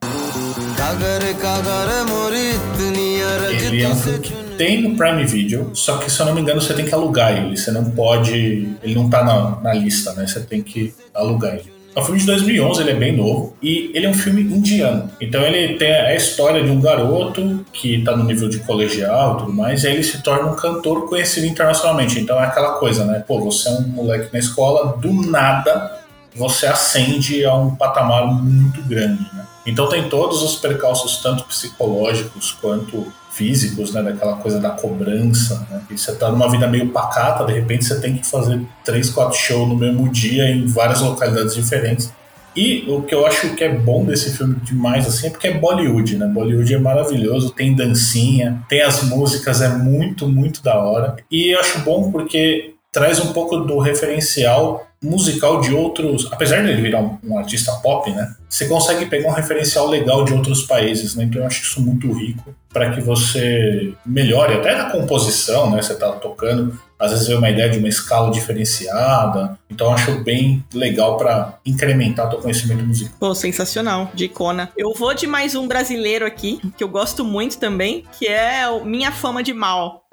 Ele 3.52 3.82
é 3.82 3.88
um 3.88 3.96
filme 3.96 4.18
que 4.20 4.32
tem 4.56 4.82
no 4.82 4.96
Prime 4.96 5.24
Video, 5.24 5.70
só 5.74 5.98
que 5.98 6.10
se 6.10 6.20
eu 6.20 6.26
não 6.26 6.34
me 6.34 6.40
engano 6.40 6.60
você 6.60 6.74
tem 6.74 6.84
que 6.84 6.94
alugar 6.94 7.36
ele. 7.36 7.56
Você 7.56 7.70
não 7.70 7.90
pode. 7.90 8.68
Ele 8.82 8.94
não 8.94 9.08
tá 9.08 9.24
na, 9.24 9.60
na 9.60 9.72
lista, 9.72 10.12
né? 10.14 10.26
Você 10.26 10.40
tem 10.40 10.62
que 10.62 10.92
alugar 11.14 11.54
ele. 11.54 11.79
É 11.94 12.00
um 12.00 12.04
filme 12.04 12.20
de 12.20 12.26
2011, 12.26 12.80
ele 12.82 12.90
é 12.90 12.94
bem 12.94 13.16
novo 13.16 13.56
e 13.60 13.90
ele 13.94 14.06
é 14.06 14.08
um 14.08 14.14
filme 14.14 14.42
indiano. 14.42 15.10
Então 15.20 15.42
ele 15.42 15.76
tem 15.76 15.92
a 15.92 16.14
história 16.14 16.62
de 16.62 16.70
um 16.70 16.80
garoto 16.80 17.64
que 17.72 17.96
está 17.96 18.16
no 18.16 18.24
nível 18.24 18.48
de 18.48 18.60
colegial 18.60 19.34
e 19.34 19.38
tudo 19.40 19.52
mais, 19.52 19.82
e 19.82 19.88
aí 19.88 19.94
ele 19.94 20.04
se 20.04 20.22
torna 20.22 20.50
um 20.50 20.54
cantor 20.54 21.08
conhecido 21.08 21.46
internacionalmente. 21.46 22.18
Então 22.20 22.40
é 22.40 22.44
aquela 22.44 22.74
coisa, 22.74 23.04
né? 23.04 23.24
Pô, 23.26 23.40
você 23.40 23.68
é 23.68 23.72
um 23.72 23.88
moleque 23.88 24.32
na 24.32 24.38
escola, 24.38 24.96
do 24.98 25.12
nada 25.12 25.98
você 26.34 26.66
ascende 26.66 27.44
a 27.44 27.54
um 27.54 27.74
patamar 27.74 28.26
muito 28.26 28.80
grande, 28.82 29.22
né? 29.34 29.44
Então 29.66 29.88
tem 29.88 30.08
todos 30.08 30.42
os 30.42 30.56
percalços, 30.56 31.16
tanto 31.18 31.44
psicológicos 31.44 32.52
quanto 32.52 33.12
físicos, 33.30 33.92
né? 33.92 34.02
Daquela 34.02 34.36
coisa 34.36 34.58
da 34.60 34.70
cobrança, 34.70 35.66
né? 35.70 35.80
E 35.90 35.96
você 35.96 36.14
tá 36.14 36.30
numa 36.30 36.50
vida 36.50 36.66
meio 36.66 36.88
pacata, 36.90 37.44
de 37.44 37.52
repente 37.52 37.84
você 37.84 38.00
tem 38.00 38.16
que 38.16 38.26
fazer 38.26 38.60
três, 38.84 39.10
quatro 39.10 39.38
shows 39.38 39.68
no 39.68 39.76
mesmo 39.76 40.08
dia 40.08 40.50
em 40.50 40.66
várias 40.66 41.00
localidades 41.00 41.54
diferentes. 41.54 42.12
E 42.56 42.84
o 42.88 43.02
que 43.02 43.14
eu 43.14 43.24
acho 43.26 43.54
que 43.54 43.62
é 43.62 43.72
bom 43.72 44.04
desse 44.04 44.36
filme 44.36 44.56
demais, 44.62 45.06
assim, 45.06 45.28
é 45.28 45.30
porque 45.30 45.46
é 45.46 45.56
Bollywood, 45.56 46.18
né? 46.18 46.26
Bollywood 46.26 46.74
é 46.74 46.78
maravilhoso, 46.78 47.50
tem 47.50 47.74
dancinha, 47.74 48.60
tem 48.68 48.82
as 48.82 49.04
músicas, 49.04 49.62
é 49.62 49.68
muito, 49.68 50.28
muito 50.28 50.62
da 50.62 50.76
hora. 50.76 51.16
E 51.30 51.54
eu 51.54 51.60
acho 51.60 51.78
bom 51.80 52.10
porque 52.10 52.74
traz 52.90 53.20
um 53.20 53.32
pouco 53.32 53.58
do 53.58 53.78
referencial 53.78 54.89
musical 55.02 55.60
de 55.60 55.72
outros, 55.72 56.28
apesar 56.30 56.62
dele 56.62 56.82
virar 56.82 57.00
um, 57.00 57.18
um, 57.24 57.38
artista 57.38 57.72
pop, 57.82 58.10
né? 58.10 58.34
Você 58.48 58.66
consegue 58.68 59.06
pegar 59.06 59.30
um 59.30 59.32
referencial 59.32 59.88
legal 59.88 60.24
de 60.24 60.32
outros 60.32 60.64
países, 60.64 61.14
né? 61.14 61.24
Então 61.24 61.40
eu 61.40 61.46
acho 61.46 61.62
isso 61.62 61.80
muito 61.80 62.12
rico 62.12 62.54
para 62.72 62.90
que 62.90 63.00
você 63.00 63.94
melhore 64.04 64.54
até 64.54 64.76
na 64.76 64.90
composição, 64.90 65.70
né? 65.70 65.80
Você 65.80 65.94
tá 65.94 66.12
tocando, 66.12 66.78
às 66.98 67.12
vezes 67.12 67.26
vê 67.26 67.34
uma 67.34 67.48
ideia 67.48 67.70
de 67.70 67.78
uma 67.78 67.88
escala 67.88 68.30
diferenciada. 68.30 69.58
Então 69.70 69.86
eu 69.86 69.92
acho 69.94 70.22
bem 70.22 70.62
legal 70.74 71.16
para 71.16 71.58
incrementar 71.64 72.28
teu 72.28 72.38
conhecimento 72.38 72.84
musical. 72.84 73.14
Pô, 73.18 73.34
sensacional, 73.34 74.10
de 74.14 74.26
icona. 74.26 74.70
Eu 74.76 74.92
vou 74.92 75.14
de 75.14 75.26
mais 75.26 75.54
um 75.54 75.66
brasileiro 75.66 76.26
aqui, 76.26 76.60
que 76.76 76.84
eu 76.84 76.88
gosto 76.88 77.24
muito 77.24 77.58
também, 77.58 78.04
que 78.18 78.26
é 78.26 78.68
o 78.68 78.84
Minha 78.84 79.10
Fama 79.10 79.42
de 79.42 79.54
Mal. 79.54 80.04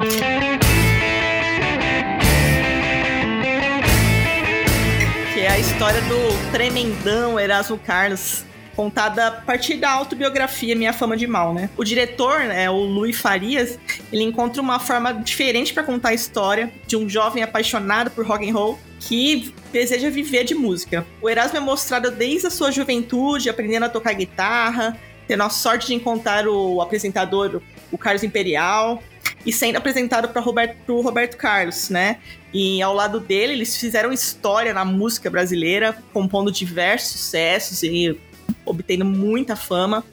É 5.47 5.51
a 5.51 5.59
história 5.59 6.01
do 6.01 6.51
tremendão 6.51 7.39
Erasmo 7.39 7.77
Carlos, 7.77 8.43
contada 8.75 9.27
a 9.27 9.31
partir 9.31 9.75
da 9.75 9.89
autobiografia 9.89 10.75
Minha 10.75 10.91
Fama 10.91 11.15
de 11.15 11.25
Mal, 11.25 11.53
né? 11.53 11.69
O 11.77 11.85
diretor, 11.85 12.41
né, 12.41 12.69
o 12.69 12.75
Luiz 12.75 13.17
Farias, 13.17 13.79
ele 14.11 14.23
encontra 14.23 14.61
uma 14.61 14.77
forma 14.77 15.13
diferente 15.13 15.73
para 15.73 15.83
contar 15.83 16.09
a 16.09 16.13
história 16.13 16.69
de 16.85 16.97
um 16.97 17.07
jovem 17.07 17.43
apaixonado 17.43 18.11
por 18.11 18.27
rock 18.27 18.49
and 18.49 18.53
roll 18.53 18.77
que 18.99 19.53
deseja 19.71 20.09
viver 20.09 20.43
de 20.43 20.53
música. 20.53 21.07
O 21.21 21.29
Erasmo 21.29 21.57
é 21.57 21.61
mostrado 21.61 22.11
desde 22.11 22.47
a 22.47 22.51
sua 22.51 22.69
juventude, 22.69 23.49
aprendendo 23.49 23.85
a 23.85 23.89
tocar 23.89 24.11
guitarra, 24.11 24.99
tendo 25.29 25.43
a 25.43 25.49
sorte 25.49 25.87
de 25.87 25.93
encontrar 25.93 26.45
o 26.45 26.81
apresentador, 26.81 27.61
o 27.89 27.97
Carlos 27.97 28.23
Imperial, 28.23 29.01
e 29.47 29.53
sendo 29.53 29.77
apresentado 29.77 30.27
para 30.27 30.41
Roberto, 30.41 30.99
Roberto 30.99 31.37
Carlos, 31.37 31.89
né? 31.89 32.17
E 32.53 32.81
ao 32.81 32.93
lado 32.93 33.21
dele, 33.21 33.53
eles 33.53 33.77
fizeram 33.77 34.11
história 34.11 34.73
na 34.73 34.83
música 34.83 35.29
brasileira, 35.29 35.97
compondo 36.11 36.51
diversos 36.51 37.21
sucessos 37.21 37.81
e 37.81 38.19
obtendo 38.65 39.05
muita 39.05 39.55
fama. 39.55 40.03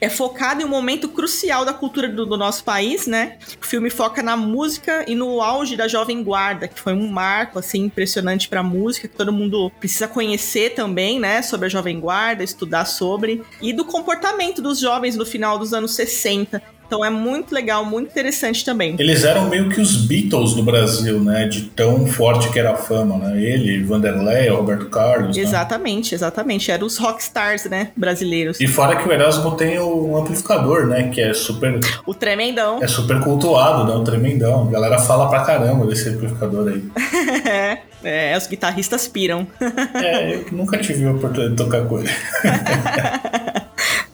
É 0.00 0.08
focado 0.08 0.62
em 0.62 0.64
um 0.64 0.68
momento 0.68 1.08
crucial 1.08 1.64
da 1.64 1.72
cultura 1.72 2.08
do, 2.08 2.24
do, 2.24 2.36
nosso 2.36 2.62
país, 2.62 3.06
né? 3.06 3.38
O 3.60 3.66
filme 3.66 3.90
foca 3.90 4.22
na 4.22 4.36
música 4.36 5.04
e 5.08 5.14
no 5.14 5.42
auge 5.42 5.76
da 5.76 5.88
Jovem 5.88 6.22
Guarda, 6.22 6.68
que 6.68 6.78
foi 6.78 6.92
um 6.92 7.08
marco 7.08 7.58
assim 7.58 7.84
impressionante 7.84 8.48
para 8.48 8.60
a 8.60 8.62
música, 8.62 9.08
que 9.08 9.16
todo 9.16 9.32
mundo 9.32 9.70
precisa 9.80 10.06
conhecer 10.06 10.74
também, 10.74 11.18
né, 11.18 11.42
sobre 11.42 11.66
a 11.66 11.68
Jovem 11.68 12.00
Guarda, 12.00 12.42
estudar 12.42 12.84
sobre 12.84 13.42
e 13.60 13.72
do 13.72 13.84
comportamento 13.84 14.62
dos 14.62 14.78
jovens 14.78 15.16
no 15.16 15.26
final 15.26 15.58
dos 15.58 15.74
anos 15.74 15.94
60. 15.94 16.62
Então 16.94 17.04
é 17.04 17.10
muito 17.10 17.52
legal, 17.52 17.84
muito 17.84 18.12
interessante 18.12 18.64
também. 18.64 18.94
Eles 19.00 19.24
eram 19.24 19.48
meio 19.48 19.68
que 19.68 19.80
os 19.80 19.96
Beatles 19.96 20.54
do 20.54 20.62
Brasil, 20.62 21.18
né? 21.18 21.48
De 21.48 21.62
tão 21.62 22.06
forte 22.06 22.48
que 22.50 22.58
era 22.58 22.70
a 22.70 22.76
fama, 22.76 23.18
né? 23.18 23.42
Ele, 23.42 23.82
Vanderlei, 23.82 24.48
Roberto 24.48 24.86
Carlos. 24.86 25.36
Né? 25.36 25.42
Exatamente, 25.42 26.12
né? 26.12 26.16
exatamente. 26.16 26.70
Eram 26.70 26.86
os 26.86 26.96
rockstars, 26.96 27.64
né? 27.64 27.88
Brasileiros. 27.96 28.60
E 28.60 28.68
fora 28.68 28.94
que 28.94 29.08
o 29.08 29.12
Erasmo 29.12 29.56
tem 29.56 29.76
o 29.76 30.16
amplificador, 30.16 30.86
né? 30.86 31.10
Que 31.12 31.20
é 31.20 31.34
super. 31.34 31.80
O 32.06 32.14
tremendão. 32.14 32.80
É 32.80 32.86
super 32.86 33.20
cultuado, 33.20 33.92
né? 33.92 33.94
O 33.96 34.04
tremendão. 34.04 34.68
A 34.68 34.70
galera 34.70 34.98
fala 35.00 35.28
pra 35.28 35.40
caramba 35.40 35.84
desse 35.88 36.10
amplificador 36.10 36.68
aí. 36.68 36.84
é, 37.44 37.78
é, 38.34 38.38
os 38.38 38.46
guitarristas 38.46 39.08
piram. 39.08 39.48
é, 40.00 40.36
eu 40.36 40.46
nunca 40.52 40.78
tive 40.78 41.04
a 41.06 41.10
oportunidade 41.10 41.56
de 41.56 41.56
tocar 41.56 41.84
com 41.86 41.98
ele. 41.98 42.10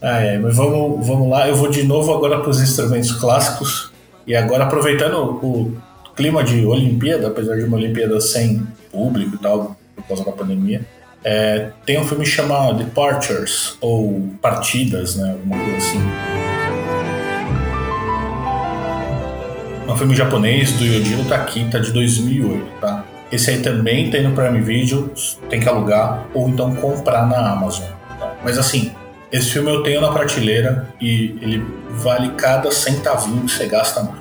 Ah, 0.02 0.20
é, 0.20 0.38
mas 0.38 0.56
vamos, 0.56 1.06
vamos 1.06 1.28
lá. 1.28 1.46
Eu 1.46 1.54
vou 1.54 1.68
de 1.68 1.82
novo 1.82 2.12
agora 2.14 2.40
para 2.40 2.50
os 2.50 2.60
instrumentos 2.60 3.12
clássicos. 3.12 3.90
E 4.26 4.34
agora, 4.34 4.64
aproveitando 4.64 5.16
o 5.42 5.76
clima 6.16 6.42
de 6.42 6.64
Olimpíada, 6.64 7.28
apesar 7.28 7.56
de 7.56 7.64
uma 7.64 7.76
Olimpíada 7.76 8.20
sem 8.20 8.66
público 8.90 9.34
e 9.34 9.38
tal, 9.38 9.76
por 9.94 10.04
causa 10.04 10.24
da 10.24 10.32
pandemia, 10.32 10.86
é, 11.22 11.68
tem 11.84 12.00
um 12.00 12.04
filme 12.04 12.24
chamado 12.24 12.82
Departures, 12.82 13.76
ou 13.80 14.30
Partidas, 14.40 15.16
né? 15.16 15.32
Alguma 15.32 15.58
coisa 15.58 15.76
assim. 15.76 16.00
É 19.86 19.92
um 19.92 19.96
filme 19.96 20.14
japonês 20.14 20.72
do 20.72 20.84
Yojiro 20.84 21.24
Takita 21.24 21.80
de 21.80 21.92
2008, 21.92 22.64
tá? 22.80 23.04
Esse 23.30 23.50
aí 23.50 23.60
também 23.60 24.10
tem 24.10 24.22
no 24.22 24.34
Prime 24.34 24.60
Video, 24.60 25.12
tem 25.48 25.60
que 25.60 25.68
alugar 25.68 26.26
ou 26.32 26.48
então 26.48 26.74
comprar 26.76 27.28
na 27.28 27.52
Amazon. 27.52 27.86
Tá? 28.18 28.34
Mas 28.42 28.58
assim, 28.58 28.92
esse 29.32 29.50
filme 29.50 29.70
eu 29.70 29.82
tenho 29.82 30.00
na 30.00 30.10
prateleira 30.10 30.88
e 31.00 31.36
ele 31.40 31.64
vale 31.90 32.30
cada 32.30 32.70
centavinho 32.70 33.44
que 33.44 33.52
você 33.52 33.66
gasta 33.66 34.02
mais. 34.02 34.20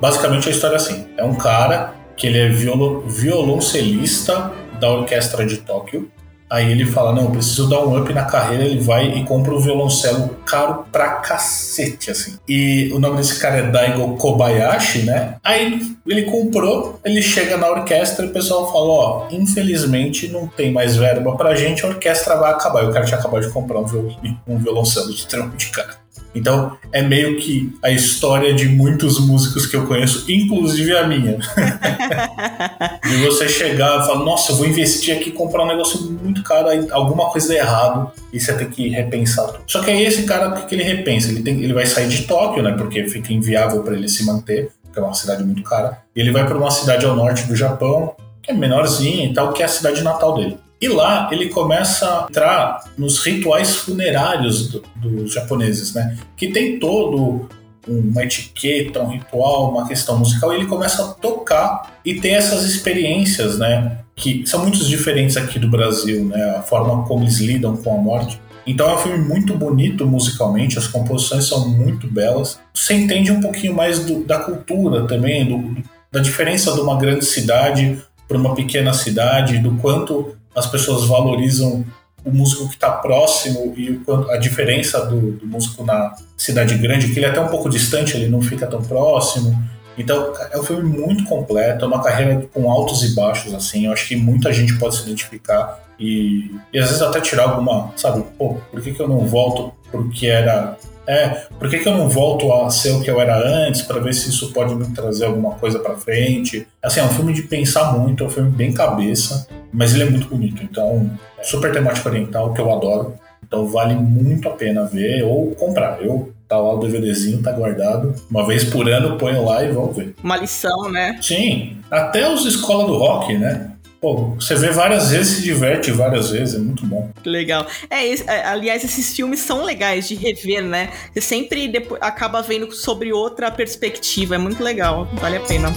Basicamente 0.00 0.48
a 0.48 0.52
história 0.52 0.74
é 0.74 0.76
assim: 0.76 1.08
é 1.16 1.24
um 1.24 1.34
cara 1.34 1.94
que 2.16 2.26
ele 2.26 2.38
é 2.38 2.48
violo, 2.48 3.02
violoncelista 3.08 4.52
da 4.78 4.90
orquestra 4.90 5.46
de 5.46 5.58
Tóquio 5.58 6.10
Aí 6.50 6.70
ele 6.70 6.84
fala: 6.84 7.12
Não, 7.12 7.30
preciso 7.30 7.68
dar 7.68 7.80
um 7.80 7.96
up 7.96 8.12
na 8.12 8.24
carreira. 8.24 8.64
Ele 8.64 8.80
vai 8.80 9.06
e 9.06 9.24
compra 9.24 9.54
um 9.54 9.60
violoncelo 9.60 10.36
caro 10.44 10.84
pra 10.90 11.10
cacete, 11.14 12.10
assim. 12.10 12.36
E 12.48 12.90
o 12.92 12.98
nome 12.98 13.18
desse 13.18 13.38
cara 13.38 13.58
é 13.58 13.62
Daigo 13.70 14.16
Kobayashi, 14.16 15.02
né? 15.02 15.36
Aí 15.44 15.80
ele 16.06 16.24
comprou, 16.24 16.98
ele 17.04 17.22
chega 17.22 17.56
na 17.56 17.70
orquestra 17.70 18.26
e 18.26 18.28
o 18.28 18.32
pessoal 18.32 18.70
fala: 18.72 18.88
Ó, 18.88 19.28
infelizmente 19.30 20.28
não 20.28 20.48
tem 20.48 20.72
mais 20.72 20.96
verba 20.96 21.36
pra 21.36 21.54
gente, 21.54 21.84
a 21.84 21.88
orquestra 21.88 22.36
vai 22.36 22.50
acabar. 22.50 22.82
E 22.82 22.88
o 22.88 22.92
cara 22.92 23.04
tinha 23.04 23.18
acabado 23.18 23.42
de 23.42 23.52
comprar 23.52 23.78
um, 23.78 24.16
um 24.48 24.58
violoncelo 24.58 25.10
extremamente 25.10 25.70
caro. 25.70 26.00
Então 26.34 26.76
é 26.92 27.02
meio 27.02 27.38
que 27.38 27.72
a 27.82 27.90
história 27.90 28.54
de 28.54 28.68
muitos 28.68 29.18
músicos 29.18 29.66
que 29.66 29.76
eu 29.76 29.86
conheço, 29.86 30.30
inclusive 30.30 30.96
a 30.96 31.06
minha. 31.06 31.38
de 33.08 33.16
você 33.26 33.48
chegar 33.48 34.00
e 34.00 34.06
falar, 34.06 34.24
nossa, 34.24 34.52
eu 34.52 34.56
vou 34.56 34.66
investir 34.66 35.16
aqui 35.16 35.30
comprar 35.30 35.64
um 35.64 35.68
negócio 35.68 36.00
muito 36.22 36.42
caro, 36.42 36.68
alguma 36.92 37.30
coisa 37.30 37.54
errado 37.54 38.10
e 38.32 38.40
você 38.40 38.52
tem 38.54 38.70
que 38.70 38.88
repensar 38.88 39.46
tudo. 39.46 39.64
Só 39.66 39.80
que 39.80 39.90
aí 39.90 40.04
esse 40.04 40.22
cara, 40.24 40.50
o 40.50 40.54
que, 40.54 40.66
que 40.66 40.74
ele 40.74 40.84
repensa? 40.84 41.28
Ele, 41.28 41.42
tem, 41.42 41.62
ele 41.62 41.72
vai 41.72 41.86
sair 41.86 42.08
de 42.08 42.22
Tóquio, 42.22 42.62
né? 42.62 42.74
Porque 42.76 43.08
fica 43.08 43.32
inviável 43.32 43.82
para 43.82 43.94
ele 43.94 44.08
se 44.08 44.24
manter, 44.24 44.70
porque 44.84 44.98
é 44.98 45.02
uma 45.02 45.14
cidade 45.14 45.42
muito 45.42 45.62
cara. 45.62 45.98
E 46.14 46.20
ele 46.20 46.30
vai 46.30 46.46
para 46.46 46.56
uma 46.56 46.70
cidade 46.70 47.04
ao 47.04 47.16
norte 47.16 47.44
do 47.44 47.56
Japão, 47.56 48.14
que 48.42 48.50
é 48.50 48.54
menorzinha 48.54 49.26
e 49.26 49.34
tal, 49.34 49.52
que 49.52 49.62
é 49.62 49.66
a 49.66 49.68
cidade 49.68 50.02
natal 50.02 50.34
dele. 50.34 50.58
E 50.80 50.88
lá 50.88 51.28
ele 51.30 51.48
começa 51.50 52.06
a 52.06 52.26
entrar 52.28 52.84
nos 52.96 53.18
rituais 53.18 53.76
funerários 53.76 54.68
do, 54.68 54.82
dos 54.96 55.32
japoneses, 55.32 55.92
né? 55.92 56.16
Que 56.36 56.48
tem 56.48 56.78
todo 56.78 57.48
uma 57.86 58.22
etiqueta, 58.22 59.02
um 59.02 59.08
ritual, 59.08 59.70
uma 59.70 59.86
questão 59.86 60.18
musical, 60.18 60.52
e 60.52 60.56
ele 60.56 60.66
começa 60.66 61.02
a 61.02 61.08
tocar 61.08 61.98
e 62.04 62.14
tem 62.14 62.34
essas 62.34 62.64
experiências, 62.64 63.58
né? 63.58 63.98
Que 64.14 64.46
são 64.46 64.62
muito 64.62 64.84
diferentes 64.84 65.36
aqui 65.36 65.58
do 65.58 65.68
Brasil, 65.68 66.24
né? 66.24 66.56
A 66.56 66.62
forma 66.62 67.04
como 67.06 67.24
eles 67.24 67.38
lidam 67.38 67.76
com 67.76 67.94
a 67.94 67.98
morte. 67.98 68.40
Então 68.66 68.88
é 68.88 68.94
um 68.94 68.98
filme 68.98 69.18
muito 69.18 69.56
bonito 69.56 70.06
musicalmente, 70.06 70.78
as 70.78 70.86
composições 70.86 71.46
são 71.46 71.68
muito 71.68 72.06
belas. 72.06 72.58
Você 72.72 72.94
entende 72.94 73.32
um 73.32 73.40
pouquinho 73.40 73.74
mais 73.74 73.98
do, 74.04 74.24
da 74.24 74.38
cultura 74.38 75.06
também, 75.06 75.46
do, 75.46 75.82
da 76.12 76.20
diferença 76.20 76.72
de 76.72 76.80
uma 76.80 76.96
grande 76.96 77.24
cidade 77.24 78.00
para 78.28 78.38
uma 78.38 78.54
pequena 78.54 78.92
cidade, 78.92 79.58
do 79.58 79.72
quanto 79.76 80.36
as 80.54 80.66
pessoas 80.66 81.06
valorizam 81.06 81.84
o 82.24 82.30
músico 82.30 82.68
que 82.68 82.74
está 82.74 82.90
próximo 82.90 83.72
e 83.76 84.00
a 84.30 84.36
diferença 84.36 85.06
do, 85.06 85.32
do, 85.32 85.46
músico 85.46 85.84
na 85.84 86.14
cidade 86.36 86.76
grande, 86.76 87.08
que 87.08 87.18
ele 87.18 87.26
é 87.26 87.30
até 87.30 87.40
um 87.40 87.48
pouco 87.48 87.68
distante, 87.68 88.16
ele 88.16 88.28
não 88.28 88.42
fica 88.42 88.66
tão 88.66 88.82
próximo. 88.82 89.58
Então 89.96 90.32
é 90.52 90.58
um 90.58 90.62
filme 90.62 90.82
muito 90.82 91.24
completo, 91.24 91.84
é 91.84 91.88
uma 91.88 92.02
carreira 92.02 92.46
com 92.52 92.70
altos 92.70 93.02
e 93.02 93.14
baixos, 93.14 93.54
assim. 93.54 93.86
Eu 93.86 93.92
acho 93.92 94.08
que 94.08 94.16
muita 94.16 94.52
gente 94.52 94.78
pode 94.78 94.96
se 94.96 95.02
identificar 95.02 95.80
e, 95.98 96.50
e 96.72 96.78
às 96.78 96.86
vezes 96.86 97.02
até 97.02 97.20
tirar 97.20 97.44
alguma, 97.44 97.92
sabe, 97.96 98.24
pô, 98.38 98.54
por 98.70 98.80
que, 98.80 98.92
que 98.92 99.00
eu 99.00 99.08
não 99.08 99.26
volto 99.26 99.72
pro 99.90 100.08
que 100.08 100.26
era. 100.26 100.76
É, 101.06 101.28
por 101.58 101.68
que, 101.68 101.78
que 101.80 101.88
eu 101.88 101.96
não 101.96 102.08
volto 102.08 102.52
a 102.52 102.70
ser 102.70 102.92
o 102.92 103.02
que 103.02 103.10
eu 103.10 103.20
era 103.20 103.36
antes 103.36 103.82
para 103.82 103.98
ver 104.00 104.14
se 104.14 104.28
isso 104.28 104.52
pode 104.52 104.74
me 104.74 104.86
trazer 104.94 105.26
alguma 105.26 105.52
coisa 105.54 105.78
para 105.80 105.96
frente? 105.96 106.66
Assim, 106.82 107.00
é 107.00 107.04
um 107.04 107.08
filme 107.08 107.32
de 107.32 107.42
pensar 107.42 107.98
muito, 107.98 108.22
é 108.22 108.26
um 108.26 108.30
filme 108.30 108.50
bem 108.50 108.72
cabeça, 108.72 109.48
mas 109.72 109.94
ele 109.94 110.04
é 110.04 110.10
muito 110.10 110.28
bonito. 110.28 110.62
Então, 110.62 111.10
é 111.38 111.42
super 111.42 111.72
temático 111.72 112.08
oriental, 112.08 112.52
que 112.52 112.60
eu 112.60 112.72
adoro. 112.72 113.14
Então 113.50 113.66
vale 113.66 113.94
muito 113.94 114.48
a 114.48 114.52
pena 114.52 114.84
ver 114.84 115.24
ou 115.24 115.50
comprar. 115.56 116.00
Eu 116.00 116.32
tá 116.50 116.56
lá 116.56 116.74
o 116.74 116.78
DVDzinho, 116.78 117.42
tá 117.42 117.52
guardado. 117.52 118.14
Uma 118.30 118.46
vez 118.46 118.64
por 118.64 118.88
ano 118.88 119.16
ponho 119.16 119.44
lá 119.44 119.64
e 119.64 119.72
vamos 119.72 119.96
ver. 119.96 120.14
Uma 120.22 120.36
lição, 120.36 120.90
né? 120.90 121.18
Sim. 121.22 121.76
Até 121.90 122.32
os 122.32 122.44
Escola 122.44 122.86
do 122.86 122.96
Rock, 122.96 123.36
né? 123.38 123.70
Pô, 124.00 124.30
você 124.30 124.54
vê 124.54 124.70
várias 124.70 125.10
vezes, 125.10 125.36
se 125.36 125.42
diverte 125.42 125.90
várias 125.90 126.30
vezes, 126.30 126.54
é 126.54 126.58
muito 126.58 126.86
bom. 126.86 127.10
Legal. 127.24 127.66
É, 127.90 128.08
é, 128.08 128.46
aliás, 128.46 128.82
esses 128.82 129.14
filmes 129.14 129.40
são 129.40 129.62
legais 129.62 130.08
de 130.08 130.14
rever, 130.14 130.62
né? 130.64 130.90
Você 131.12 131.20
sempre 131.20 131.68
depois, 131.68 132.00
acaba 132.00 132.40
vendo 132.40 132.72
sobre 132.72 133.12
outra 133.12 133.50
perspectiva, 133.50 134.36
é 134.36 134.38
muito 134.38 134.64
legal, 134.64 135.06
vale 135.20 135.36
a 135.36 135.40
pena. 135.40 135.68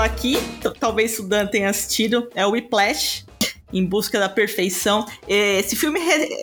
Falar 0.00 0.04
aqui, 0.04 0.36
talvez 0.78 1.18
o 1.18 1.24
Dan 1.24 1.46
tenha 1.46 1.68
assistido, 1.68 2.30
é 2.34 2.46
o 2.46 2.50
Whiplash. 2.50 3.26
Em 3.72 3.86
busca 3.86 4.18
da 4.18 4.28
perfeição. 4.28 5.06
Esse 5.28 5.76
filme 5.76 6.00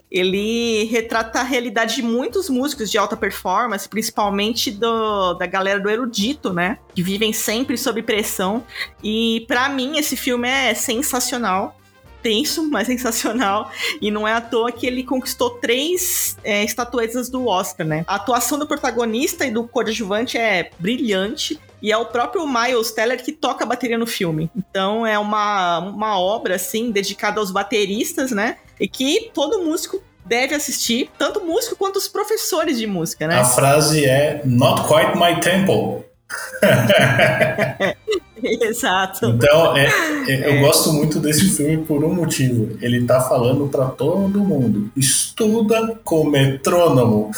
ele 0.10 0.86
retrata 0.86 1.42
a 1.42 1.44
realidade 1.44 1.96
de 1.96 2.02
muitos 2.02 2.50
músicos 2.50 2.90
de 2.90 2.98
alta 2.98 3.18
performance, 3.18 3.90
principalmente 3.90 4.72
do, 4.72 5.34
da 5.34 5.46
galera 5.46 5.78
do 5.78 5.90
erudito, 5.90 6.54
né? 6.54 6.78
Que 6.96 7.04
vivem 7.04 7.34
sempre 7.34 7.78
sob 7.78 8.02
pressão. 8.02 8.64
E 9.04 9.44
para 9.46 9.68
mim 9.68 9.98
esse 9.98 10.16
filme 10.16 10.48
é 10.48 10.74
sensacional 10.74 11.78
tenso, 12.22 12.70
mas 12.70 12.88
sensacional. 12.88 13.72
E 14.02 14.10
não 14.10 14.28
é 14.28 14.34
à 14.34 14.42
toa 14.42 14.72
que 14.72 14.88
ele 14.88 15.04
conquistou 15.04 15.50
três 15.52 16.38
é, 16.44 16.64
estatuetas 16.64 17.30
do 17.30 17.46
Oscar, 17.46 17.86
né? 17.86 18.06
A 18.08 18.16
atuação 18.16 18.58
do 18.58 18.66
protagonista 18.66 19.46
e 19.46 19.52
do 19.52 19.68
coadjuvante 19.68 20.38
é 20.38 20.72
brilhante. 20.80 21.60
E 21.82 21.92
é 21.92 21.98
o 21.98 22.06
próprio 22.06 22.48
Miles 22.48 22.92
Teller 22.92 23.24
que 23.24 23.32
toca 23.32 23.64
a 23.64 23.68
bateria 23.68 23.98
no 23.98 24.08
filme. 24.08 24.50
Então 24.56 25.06
é 25.06 25.18
uma, 25.18 25.80
uma 25.80 26.20
obra, 26.20 26.56
assim, 26.56 26.92
dedicada 26.92 27.40
aos 27.40 27.52
bateristas, 27.52 28.32
né? 28.32 28.58
E 28.80 28.88
que 28.88 29.32
todo 29.34 29.64
músico 29.64 30.02
deve 30.26 30.56
assistir, 30.56 31.10
tanto 31.18 31.44
músico 31.46 31.76
quanto 31.76 31.98
os 31.98 32.08
professores 32.08 32.78
de 32.78 32.86
música, 32.86 33.28
né? 33.28 33.40
A 33.40 33.46
frase 33.46 34.06
é 34.06 34.42
Not 34.44 34.84
quite 34.88 35.18
my 35.18 35.40
tempo. 35.40 36.04
Exato. 38.62 39.28
Então, 39.28 39.76
é, 39.76 39.88
é, 40.28 40.50
eu 40.50 40.54
é. 40.54 40.60
gosto 40.60 40.94
muito 40.94 41.20
desse 41.20 41.50
filme 41.50 41.78
por 41.86 42.04
um 42.04 42.14
motivo. 42.14 42.78
Ele 42.82 43.06
tá 43.06 43.22
falando 43.22 43.68
para 43.68 43.86
todo 43.86 44.40
mundo: 44.40 44.90
estuda 44.96 46.00
com 46.04 46.26
metrônomo. 46.26 47.32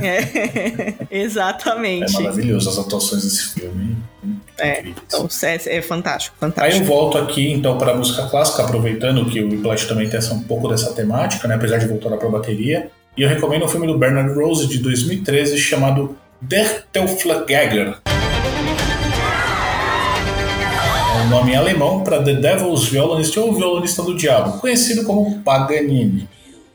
É, 0.00 0.94
exatamente. 1.10 2.16
É 2.16 2.20
maravilhoso 2.20 2.68
as 2.68 2.78
atuações 2.78 3.24
desse 3.24 3.54
filme. 3.54 3.96
É, 4.58 4.80
então, 4.80 5.28
é, 5.42 5.76
é, 5.76 5.82
fantástico, 5.82 6.36
fantástico. 6.38 6.76
Aí 6.76 6.80
eu 6.80 6.86
volto 6.86 7.18
aqui 7.18 7.50
então 7.50 7.76
para 7.76 7.92
a 7.92 7.94
música 7.96 8.26
clássica, 8.28 8.62
aproveitando 8.62 9.28
que 9.28 9.40
o 9.40 9.50
Whiplash 9.50 9.86
também 9.86 10.08
tem 10.08 10.18
essa, 10.18 10.32
um 10.32 10.42
pouco 10.42 10.68
dessa 10.68 10.92
temática, 10.92 11.48
né, 11.48 11.56
apesar 11.56 11.78
de 11.78 11.88
voltar 11.88 12.16
para 12.16 12.28
a 12.28 12.30
bateria. 12.30 12.90
E 13.16 13.22
eu 13.22 13.28
recomendo 13.28 13.64
um 13.64 13.68
filme 13.68 13.86
do 13.86 13.98
Bernard 13.98 14.32
Rose 14.32 14.66
de 14.66 14.78
2013 14.78 15.58
chamado 15.58 16.16
Der 16.40 16.84
Teufelsgänger. 16.92 18.13
Um 21.24 21.28
nome 21.28 21.52
em 21.52 21.56
alemão 21.56 22.04
para 22.04 22.22
The 22.22 22.34
Devil's 22.34 22.84
Violinist 22.84 23.38
ou 23.38 23.54
Violonista 23.54 24.02
do 24.02 24.14
Diabo, 24.14 24.58
conhecido 24.58 25.04
como 25.04 25.38
Paganini. 25.40 26.28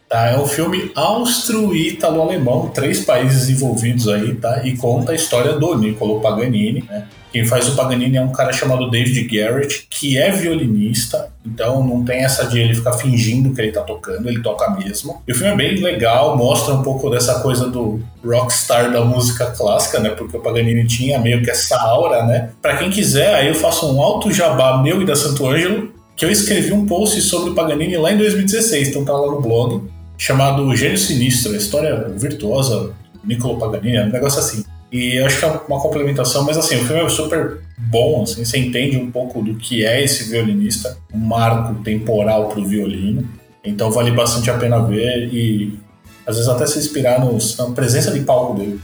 Tá, 0.07 0.25
é 0.25 0.37
um 0.39 0.47
filme 0.47 0.91
austro-ítalo-alemão, 0.95 2.69
três 2.69 3.05
países 3.05 3.47
envolvidos 3.47 4.07
aí, 4.07 4.33
tá? 4.33 4.65
E 4.65 4.75
conta 4.75 5.11
a 5.11 5.15
história 5.15 5.53
do 5.53 5.77
Niccolo 5.77 6.19
Paganini, 6.19 6.83
né? 6.89 7.05
Quem 7.31 7.45
faz 7.45 7.67
o 7.69 7.75
Paganini 7.75 8.17
é 8.17 8.21
um 8.21 8.31
cara 8.31 8.51
chamado 8.51 8.89
David 8.89 9.27
Garrett, 9.27 9.85
que 9.89 10.17
é 10.17 10.31
violinista, 10.31 11.31
então 11.45 11.85
não 11.85 12.03
tem 12.03 12.23
essa 12.23 12.47
de 12.47 12.59
ele 12.59 12.73
ficar 12.73 12.93
fingindo 12.93 13.53
que 13.53 13.61
ele 13.61 13.71
tá 13.71 13.81
tocando, 13.81 14.27
ele 14.27 14.41
toca 14.41 14.69
mesmo. 14.71 15.21
E 15.27 15.31
o 15.31 15.35
filme 15.35 15.53
é 15.53 15.55
bem 15.55 15.75
legal, 15.75 16.35
mostra 16.35 16.73
um 16.73 16.81
pouco 16.81 17.09
dessa 17.09 17.39
coisa 17.41 17.69
do 17.69 18.01
rockstar 18.25 18.91
da 18.91 19.05
música 19.05 19.47
clássica, 19.47 19.99
né? 19.99 20.09
Porque 20.09 20.37
o 20.37 20.41
Paganini 20.41 20.87
tinha 20.87 21.19
meio 21.19 21.43
que 21.43 21.51
essa 21.51 21.79
aura, 21.79 22.25
né? 22.25 22.49
Para 22.61 22.77
quem 22.77 22.89
quiser, 22.89 23.35
aí 23.35 23.47
eu 23.47 23.55
faço 23.55 23.93
um 23.93 24.01
alto 24.01 24.31
jabá 24.31 24.81
meu 24.81 25.01
e 25.01 25.05
da 25.05 25.15
Santo 25.15 25.47
Ângelo, 25.47 25.93
que 26.15 26.25
eu 26.25 26.31
escrevi 26.31 26.73
um 26.73 26.85
post 26.85 27.21
sobre 27.21 27.51
o 27.51 27.55
Paganini 27.55 27.95
lá 27.95 28.11
em 28.11 28.17
2016, 28.17 28.89
então 28.89 29.05
tá 29.05 29.13
lá 29.13 29.27
no 29.27 29.39
blog, 29.39 29.83
chamado 30.17 30.75
Gênio 30.75 30.97
Sinistro, 30.97 31.53
a 31.53 31.57
história 31.57 32.11
virtuosa 32.17 32.91
Niccolo 33.23 33.59
Paganini, 33.59 33.97
é 33.97 34.03
um 34.03 34.09
negócio 34.09 34.39
assim. 34.39 34.63
E 34.91 35.19
acho 35.19 35.39
que 35.39 35.45
é 35.45 35.47
uma 35.47 35.79
complementação, 35.79 36.43
mas 36.43 36.57
assim, 36.57 36.77
o 36.77 36.85
filme 36.85 37.01
é 37.03 37.09
super 37.09 37.59
bom, 37.77 38.23
assim, 38.23 38.43
você 38.43 38.57
entende 38.57 38.97
um 38.97 39.11
pouco 39.11 39.41
do 39.41 39.55
que 39.55 39.85
é 39.85 40.03
esse 40.03 40.29
violinista, 40.29 40.97
um 41.13 41.19
marco 41.19 41.75
temporal 41.83 42.49
para 42.49 42.59
o 42.59 42.65
violino. 42.65 43.27
Então 43.63 43.91
vale 43.91 44.11
bastante 44.11 44.49
a 44.49 44.57
pena 44.57 44.79
ver 44.79 45.29
e 45.31 45.77
às 46.25 46.35
vezes 46.35 46.49
até 46.49 46.65
se 46.65 46.79
inspirar 46.79 47.19
nos, 47.19 47.57
na 47.57 47.71
presença 47.71 48.11
de 48.11 48.21
palco 48.21 48.55
dele. 48.55 48.79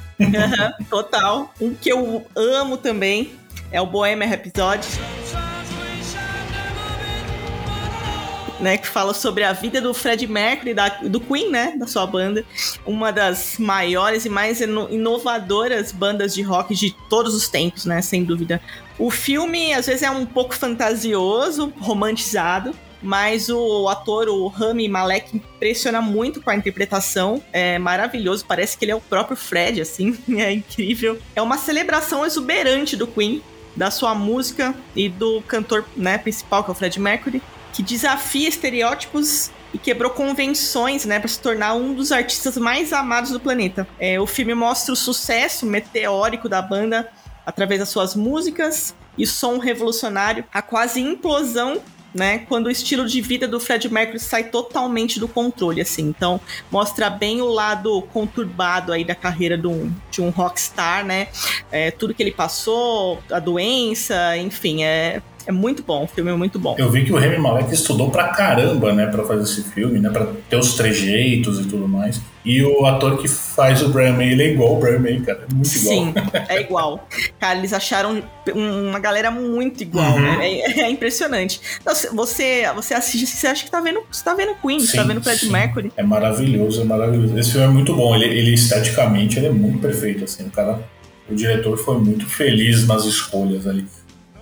total. 0.90 1.52
Um 1.60 1.74
que 1.74 1.90
eu 1.90 2.24
amo 2.36 2.78
também 2.78 3.32
é 3.72 3.82
o 3.82 3.86
Bohemian 3.86 4.28
Rhapsody. 4.28 4.88
Né, 8.60 8.78
que 8.78 8.88
fala 8.88 9.14
sobre 9.14 9.44
a 9.44 9.54
vida 9.54 9.82
do 9.82 9.94
Fred 9.94 10.26
Mercury, 10.28 10.74
da, 10.74 10.90
do 10.90 11.20
Queen, 11.20 11.50
né, 11.50 11.74
da 11.78 11.88
sua 11.88 12.06
banda, 12.06 12.46
uma 12.86 13.12
das 13.12 13.58
maiores 13.58 14.26
e 14.26 14.30
mais 14.30 14.62
inovadoras 14.62 15.92
bandas 15.92 16.34
de 16.34 16.42
rock 16.42 16.74
de 16.74 16.96
todos 17.10 17.34
os 17.34 17.48
tempos, 17.48 17.86
né, 17.86 18.02
sem 18.02 18.24
dúvida. 18.24 18.62
O 18.98 19.12
filme 19.12 19.74
às 19.74 19.88
vezes 19.88 20.04
é 20.04 20.10
um 20.10 20.26
pouco 20.26 20.56
fantasioso, 20.56 21.74
romantizado, 21.80 22.74
mas 23.02 23.50
o 23.50 23.88
ator, 23.88 24.28
o 24.30 24.48
Rami 24.48 24.88
Malek, 24.88 25.36
impressiona 25.36 26.02
muito 26.02 26.42
com 26.42 26.50
a 26.50 26.56
interpretação. 26.56 27.44
É 27.54 27.78
maravilhoso, 27.78 28.46
parece 28.48 28.78
que 28.78 28.86
ele 28.86 28.92
é 28.92 28.96
o 28.96 29.02
próprio 29.02 29.38
Fred, 29.38 29.80
assim, 29.80 30.18
é 30.38 30.52
incrível. 30.52 31.20
É 31.36 31.42
uma 31.42 31.58
celebração 31.58 32.26
exuberante 32.26 32.96
do 32.96 33.06
Queen, 33.06 33.44
da 33.76 33.92
sua 33.92 34.16
música 34.16 34.74
e 34.96 35.08
do 35.08 35.42
cantor 35.42 35.86
né, 35.96 36.18
principal, 36.18 36.64
que 36.64 36.72
é 36.72 36.74
o 36.74 36.76
Fred 36.76 37.00
Mercury 37.00 37.42
que 37.76 37.84
desafia 37.84 38.48
estereótipos 38.48 39.52
e 39.74 39.78
quebrou 39.78 40.10
convenções, 40.10 41.04
né, 41.04 41.20
para 41.20 41.28
se 41.28 41.38
tornar 41.38 41.74
um 41.74 41.94
dos 41.94 42.14
artistas 42.14 42.56
mais 42.56 42.94
amados 42.94 43.32
do 43.32 43.40
planeta. 43.40 43.86
É, 44.00 44.18
o 44.18 44.26
filme 44.26 44.56
mostra 44.56 44.94
o 44.94 44.96
sucesso 44.96 45.66
meteórico 45.66 46.48
da 46.48 46.62
banda 46.62 47.12
através 47.46 47.82
das 47.82 47.90
suas 47.90 48.16
músicas 48.16 48.96
e 49.18 49.28
som 49.28 49.58
revolucionário, 49.58 50.46
a 50.54 50.62
quase 50.62 51.02
implosão 51.02 51.82
né, 52.14 52.40
quando 52.48 52.68
o 52.68 52.72
estilo 52.72 53.06
de 53.06 53.20
vida 53.20 53.46
do 53.46 53.60
Fred 53.60 53.92
Mercury 53.92 54.22
sai 54.22 54.46
totalmente 54.46 55.20
do 55.20 55.28
controle, 55.28 55.82
assim. 55.82 56.04
Então, 56.04 56.40
mostra 56.72 57.10
bem 57.10 57.42
o 57.42 57.48
lado 57.48 58.02
conturbado 58.14 58.94
aí 58.94 59.04
da 59.04 59.14
carreira 59.14 59.58
de 59.58 59.68
um, 59.68 59.94
de 60.10 60.22
um 60.22 60.30
rockstar, 60.30 61.06
né? 61.06 61.28
É, 61.70 61.92
tudo 61.92 62.14
que 62.14 62.24
ele 62.24 62.32
passou, 62.32 63.22
a 63.30 63.38
doença, 63.38 64.38
enfim, 64.38 64.86
é 64.86 65.22
É 65.48 65.52
muito 65.52 65.84
bom, 65.84 66.04
o 66.04 66.08
filme 66.08 66.32
é 66.32 66.36
muito 66.36 66.58
bom. 66.58 66.76
Eu 66.78 66.90
vi 66.90 67.06
que 67.06 67.14
o 67.14 67.18
Remy 67.18 67.38
Malek 67.38 67.74
estudou 67.74 68.10
pra 68.10 68.30
caramba, 68.30 68.94
né, 68.94 69.06
pra 69.08 69.24
fazer 69.24 69.44
esse 69.44 69.64
filme, 69.64 70.00
né, 70.00 70.10
pra 70.10 70.28
ter 70.50 70.58
os 70.58 70.74
trejeitos 70.74 71.60
e 71.60 71.66
tudo 71.66 71.88
mais. 71.88 72.20
E 72.44 72.62
o 72.64 72.86
ator 72.86 73.18
que 73.18 73.28
faz 73.28 73.82
o 73.82 73.90
Brian 73.90 74.14
May, 74.14 74.32
ele 74.32 74.44
é 74.44 74.52
igual 74.52 74.76
o 74.76 74.80
Brian 74.80 75.00
May, 75.00 75.20
cara. 75.20 75.46
É 75.50 75.54
muito 75.54 75.76
igual. 75.76 75.96
Sim, 75.96 76.14
é 76.48 76.62
igual. 76.62 77.08
Cara, 77.40 77.58
eles 77.58 77.74
acharam 77.74 78.24
uma 78.54 79.00
galera 79.00 79.32
muito 79.32 79.82
igual, 79.82 80.14
uhum. 80.14 80.22
né? 80.22 80.48
É, 80.48 80.82
é, 80.82 80.90
impressionante. 80.90 81.60
Você, 82.14 82.72
você 82.74 82.94
assiste, 82.94 83.26
você 83.26 83.48
acha 83.48 83.66
que 83.66 83.72
tá 83.72 83.82
vendo, 83.82 84.02
você 84.12 84.24
tá 84.24 84.36
vendo 84.36 84.56
Queen, 84.62 84.80
sim, 84.80 84.88
você 84.88 84.98
tá 84.98 85.04
vendo 85.04 85.24
Fred 85.24 85.40
sim. 85.40 85.52
Mercury. 85.52 85.92
É 85.98 86.04
maravilhoso, 86.04 86.82
é 86.82 86.86
maravilhoso. 86.86 87.38
Esse 87.38 87.52
filme 87.52 87.66
é 87.66 87.70
muito 87.70 87.96
bom. 87.96 88.16
Ele, 88.16 88.26
ele 88.26 88.54
esteticamente, 88.54 89.40
ele 89.40 89.48
é 89.48 89.52
muito 89.52 89.80
perfeito, 89.80 90.24
assim. 90.24 90.46
O 90.46 90.52
cara, 90.52 90.80
o 91.30 91.34
diretor 91.34 91.76
foi 91.78 91.98
muito 91.98 92.28
feliz 92.28 92.86
nas 92.88 93.06
escolhas 93.06 93.66
ali. 93.66 93.88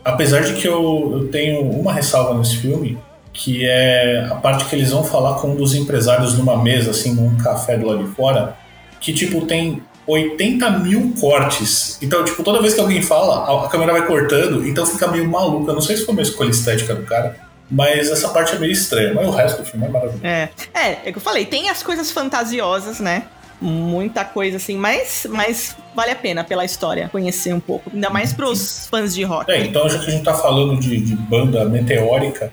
Apesar 0.04 0.42
de 0.42 0.54
que 0.54 0.68
eu, 0.68 1.12
eu 1.14 1.28
tenho 1.30 1.62
uma 1.62 1.94
ressalva 1.94 2.38
nesse 2.38 2.58
filme, 2.58 2.98
que 3.32 3.66
é 3.66 4.28
a 4.30 4.36
parte 4.36 4.66
que 4.66 4.76
eles 4.76 4.92
vão 4.92 5.04
falar 5.04 5.36
com 5.36 5.50
um 5.50 5.56
dos 5.56 5.74
empresários 5.74 6.38
numa 6.38 6.62
mesa, 6.62 6.92
assim, 6.92 7.14
num 7.14 7.38
café 7.38 7.78
do 7.78 7.88
lado 7.88 8.04
de 8.04 8.14
fora, 8.14 8.56
que, 9.00 9.14
tipo, 9.14 9.46
tem 9.46 9.82
80 10.06 10.70
mil 10.80 11.14
cortes. 11.20 11.98
Então, 12.02 12.24
tipo, 12.24 12.44
toda 12.44 12.62
vez 12.62 12.74
que 12.74 12.82
alguém 12.82 13.02
fala, 13.02 13.66
a 13.66 13.70
câmera 13.70 13.94
vai 13.94 14.06
cortando, 14.06 14.68
então 14.68 14.86
fica 14.86 15.08
meio 15.08 15.30
maluco. 15.30 15.70
Eu 15.70 15.74
não 15.74 15.82
sei 15.82 15.98
se 15.98 16.06
foi 16.06 16.14
uma 16.14 16.22
escolha 16.22 16.50
estética 16.50 16.94
do 16.94 17.04
cara, 17.04 17.36
mas 17.72 18.10
essa 18.12 18.30
parte 18.30 18.56
é 18.56 18.60
meio 18.60 18.72
estranha. 18.72 19.14
Mas 19.14 19.28
o 19.28 19.32
resto 19.32 19.62
do 19.62 19.66
filme 19.66 19.86
é 19.86 19.90
maravilhoso. 19.90 20.26
É, 20.26 20.50
é, 20.74 20.92
é 21.06 21.12
que 21.12 21.18
eu 21.18 21.22
falei, 21.22 21.46
tem 21.46 21.70
as 21.70 21.82
coisas 21.82 22.12
fantasiosas, 22.12 23.00
né? 23.00 23.24
Muita 23.62 24.26
coisa 24.26 24.58
assim, 24.58 24.78
mas, 24.78 25.26
mas 25.30 25.76
vale 25.96 26.12
a 26.12 26.16
pena 26.16 26.44
pela 26.44 26.66
história 26.66 27.10
conhecer 27.10 27.54
um 27.54 27.60
pouco. 27.60 27.90
Ainda 27.94 28.10
mais 28.10 28.34
pros 28.34 28.88
fãs 28.88 29.14
de 29.14 29.24
rock. 29.24 29.52
É, 29.52 29.66
então 29.66 29.88
já 29.88 30.00
que 30.00 30.08
a 30.08 30.10
gente 30.10 30.24
tá 30.24 30.34
falando 30.34 30.80
de, 30.80 31.00
de 31.00 31.16
banda 31.16 31.64
meteórica, 31.66 32.52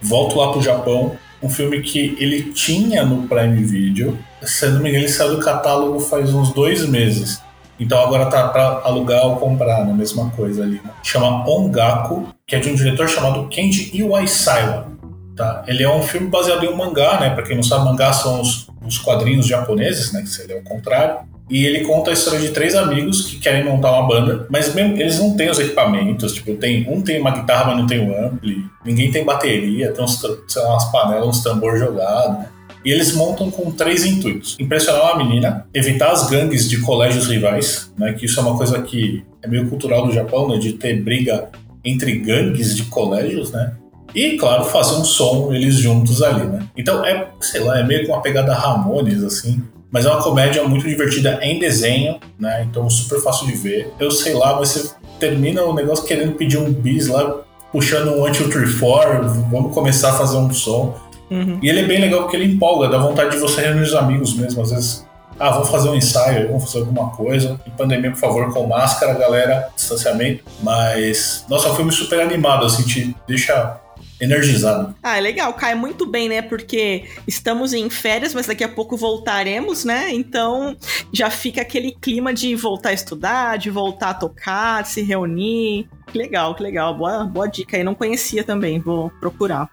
volto 0.00 0.36
lá 0.36 0.52
pro 0.52 0.62
Japão. 0.62 1.16
Um 1.42 1.50
filme 1.50 1.82
que 1.82 2.16
ele 2.18 2.44
tinha 2.52 3.04
no 3.04 3.28
Prime 3.28 3.62
Video. 3.62 4.18
Se 4.42 4.66
não 4.68 4.80
me 4.80 4.88
engano, 4.88 5.04
ele 5.04 5.12
saiu 5.12 5.36
do 5.36 5.40
catálogo 5.40 6.00
faz 6.00 6.32
uns 6.32 6.52
dois 6.52 6.88
meses. 6.88 7.40
Então 7.78 8.00
agora 8.00 8.26
tá 8.26 8.48
para 8.48 8.80
alugar 8.84 9.26
ou 9.26 9.36
comprar, 9.36 9.84
na 9.84 9.92
mesma 9.92 10.30
coisa 10.30 10.62
ali. 10.62 10.80
Né? 10.82 10.90
Chama 11.02 11.48
Ongaku, 11.48 12.28
que 12.46 12.56
é 12.56 12.58
de 12.58 12.70
um 12.70 12.74
diretor 12.74 13.08
chamado 13.08 13.48
Kenji 13.48 13.90
Iwaisawa. 13.94 14.95
Tá? 15.36 15.62
Ele 15.66 15.82
é 15.82 15.90
um 15.90 16.02
filme 16.02 16.28
baseado 16.28 16.64
em 16.64 16.68
um 16.68 16.76
mangá, 16.76 17.20
né? 17.20 17.30
Para 17.30 17.42
quem 17.42 17.54
não 17.54 17.62
sabe, 17.62 17.84
mangá 17.84 18.12
são 18.12 18.40
os, 18.40 18.68
os 18.84 18.96
quadrinhos 18.96 19.46
japoneses, 19.46 20.10
né? 20.12 20.22
Que 20.22 20.30
seria 20.30 20.56
o 20.56 20.62
contrário. 20.62 21.18
E 21.48 21.64
ele 21.64 21.84
conta 21.84 22.10
a 22.10 22.12
história 22.12 22.40
de 22.40 22.48
três 22.48 22.74
amigos 22.74 23.26
que 23.26 23.38
querem 23.38 23.64
montar 23.64 23.92
uma 23.92 24.08
banda, 24.08 24.46
mas 24.50 24.74
mesmo, 24.74 24.96
eles 24.96 25.18
não 25.20 25.36
têm 25.36 25.48
os 25.48 25.60
equipamentos. 25.60 26.32
Tipo, 26.32 26.54
tem, 26.54 26.90
um 26.90 27.02
tem 27.02 27.20
uma 27.20 27.30
guitarra, 27.30 27.66
mas 27.66 27.76
não 27.76 27.86
tem 27.86 28.00
um 28.00 28.26
ampli. 28.26 28.64
Ninguém 28.84 29.12
tem 29.12 29.24
bateria, 29.24 29.92
tem 29.92 30.04
uns, 30.04 30.20
sei 30.48 30.62
lá, 30.62 30.70
umas 30.70 30.90
panelas, 30.90 31.28
uns 31.28 31.42
tambor 31.42 31.78
jogado. 31.78 32.38
Né? 32.38 32.48
E 32.84 32.90
eles 32.90 33.12
montam 33.12 33.50
com 33.50 33.70
três 33.70 34.04
intuitos: 34.04 34.56
impressionar 34.58 35.14
uma 35.14 35.24
menina, 35.24 35.66
evitar 35.74 36.12
as 36.12 36.28
gangues 36.28 36.68
de 36.68 36.80
colégios 36.80 37.28
rivais, 37.28 37.92
né? 37.98 38.12
Que 38.12 38.26
isso 38.26 38.40
é 38.40 38.42
uma 38.42 38.56
coisa 38.56 38.80
que 38.82 39.24
é 39.42 39.48
meio 39.48 39.68
cultural 39.68 40.06
do 40.06 40.12
Japão, 40.12 40.48
né? 40.48 40.58
De 40.58 40.72
ter 40.72 41.02
briga 41.02 41.48
entre 41.84 42.18
gangues 42.18 42.76
de 42.76 42.84
colégios, 42.84 43.52
né? 43.52 43.74
E, 44.14 44.36
claro, 44.36 44.64
fazer 44.64 44.94
um 44.96 45.04
som 45.04 45.52
eles 45.52 45.76
juntos 45.76 46.22
ali, 46.22 46.44
né? 46.46 46.66
Então 46.76 47.04
é, 47.04 47.28
sei 47.40 47.60
lá, 47.60 47.78
é 47.78 47.82
meio 47.82 48.04
que 48.04 48.10
uma 48.10 48.22
pegada 48.22 48.54
Ramones, 48.54 49.22
assim. 49.22 49.62
Mas 49.90 50.04
é 50.04 50.10
uma 50.10 50.22
comédia 50.22 50.62
muito 50.64 50.86
divertida 50.86 51.38
em 51.42 51.58
desenho, 51.58 52.18
né? 52.38 52.66
Então 52.68 52.88
super 52.90 53.20
fácil 53.20 53.46
de 53.46 53.52
ver. 53.52 53.92
Eu 53.98 54.10
sei 54.10 54.34
lá, 54.34 54.54
você 54.54 54.90
termina 55.18 55.62
o 55.62 55.74
negócio 55.74 56.04
querendo 56.04 56.32
pedir 56.32 56.58
um 56.58 56.72
bis 56.72 57.08
lá, 57.08 57.40
puxando 57.72 58.08
um 58.08 58.26
Until 58.26 58.50
Tree 58.50 58.66
For, 58.66 59.22
vamos 59.50 59.74
começar 59.74 60.10
a 60.10 60.14
fazer 60.14 60.36
um 60.36 60.52
som. 60.52 60.94
Uhum. 61.30 61.58
E 61.62 61.68
ele 61.68 61.80
é 61.80 61.84
bem 61.84 62.00
legal 62.00 62.22
porque 62.22 62.36
ele 62.36 62.52
empolga, 62.52 62.88
dá 62.88 62.98
vontade 62.98 63.30
de 63.30 63.38
você 63.38 63.60
reunir 63.60 63.82
os 63.82 63.94
amigos 63.94 64.34
mesmo. 64.34 64.62
Às 64.62 64.70
vezes, 64.70 65.06
ah, 65.38 65.50
vamos 65.50 65.68
fazer 65.68 65.88
um 65.88 65.94
ensaio, 65.94 66.48
vamos 66.48 66.64
fazer 66.64 66.80
alguma 66.80 67.10
coisa. 67.10 67.60
Em 67.66 67.70
pandemia, 67.70 68.10
por 68.10 68.18
favor, 68.18 68.52
com 68.52 68.66
máscara, 68.66 69.14
galera, 69.14 69.68
distanciamento. 69.74 70.44
Mas, 70.62 71.44
nossa, 71.48 71.68
é 71.68 71.72
um 71.72 71.74
filme 71.74 71.92
super 71.92 72.20
animado, 72.20 72.64
assim, 72.64 72.84
te 72.84 73.16
deixa 73.26 73.80
energizado. 74.20 74.94
Ah, 75.02 75.18
é 75.18 75.20
legal, 75.20 75.52
cai 75.54 75.74
muito 75.74 76.06
bem, 76.06 76.28
né? 76.28 76.42
Porque 76.42 77.04
estamos 77.26 77.72
em 77.72 77.88
férias, 77.90 78.34
mas 78.34 78.46
daqui 78.46 78.64
a 78.64 78.68
pouco 78.68 78.96
voltaremos, 78.96 79.84
né? 79.84 80.12
Então 80.12 80.76
já 81.12 81.30
fica 81.30 81.60
aquele 81.60 81.92
clima 81.92 82.32
de 82.32 82.54
voltar 82.54 82.90
a 82.90 82.94
estudar, 82.94 83.58
de 83.58 83.70
voltar 83.70 84.10
a 84.10 84.14
tocar, 84.14 84.82
de 84.82 84.88
se 84.88 85.02
reunir. 85.02 85.88
Que 86.06 86.18
legal, 86.18 86.54
que 86.54 86.62
legal. 86.62 86.96
Boa, 86.96 87.24
boa 87.24 87.46
dica 87.46 87.76
aí, 87.76 87.84
não 87.84 87.94
conhecia 87.94 88.44
também, 88.44 88.80
vou 88.80 89.10
procurar. 89.20 89.68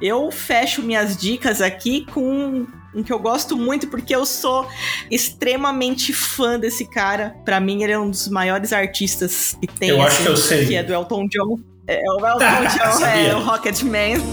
Eu 0.00 0.30
fecho 0.30 0.82
minhas 0.82 1.16
dicas 1.16 1.60
aqui 1.60 2.06
com 2.06 2.66
um 2.94 3.02
que 3.02 3.12
eu 3.12 3.18
gosto 3.18 3.56
muito 3.56 3.86
porque 3.86 4.14
eu 4.14 4.26
sou 4.26 4.66
extremamente 5.10 6.12
fã 6.12 6.58
desse 6.58 6.88
cara. 6.88 7.36
Para 7.44 7.60
mim 7.60 7.82
ele 7.82 7.92
é 7.92 7.98
um 7.98 8.10
dos 8.10 8.28
maiores 8.28 8.72
artistas 8.72 9.56
que 9.60 9.66
tem. 9.66 9.90
Eu 9.90 10.02
assim, 10.02 10.14
acho 10.14 10.22
que 10.22 10.28
eu 10.28 10.36
sei. 10.36 10.66
Que 10.66 10.74
é 10.74 10.82
do 10.82 10.92
Elton 10.92 11.28
John. 11.28 11.58
É, 11.90 11.96
é 11.96 12.10
o 12.12 12.24
Elton 12.24 12.44
John, 12.68 13.02
é 13.04 13.34
o 13.34 13.40
Rocketman. 13.40 14.18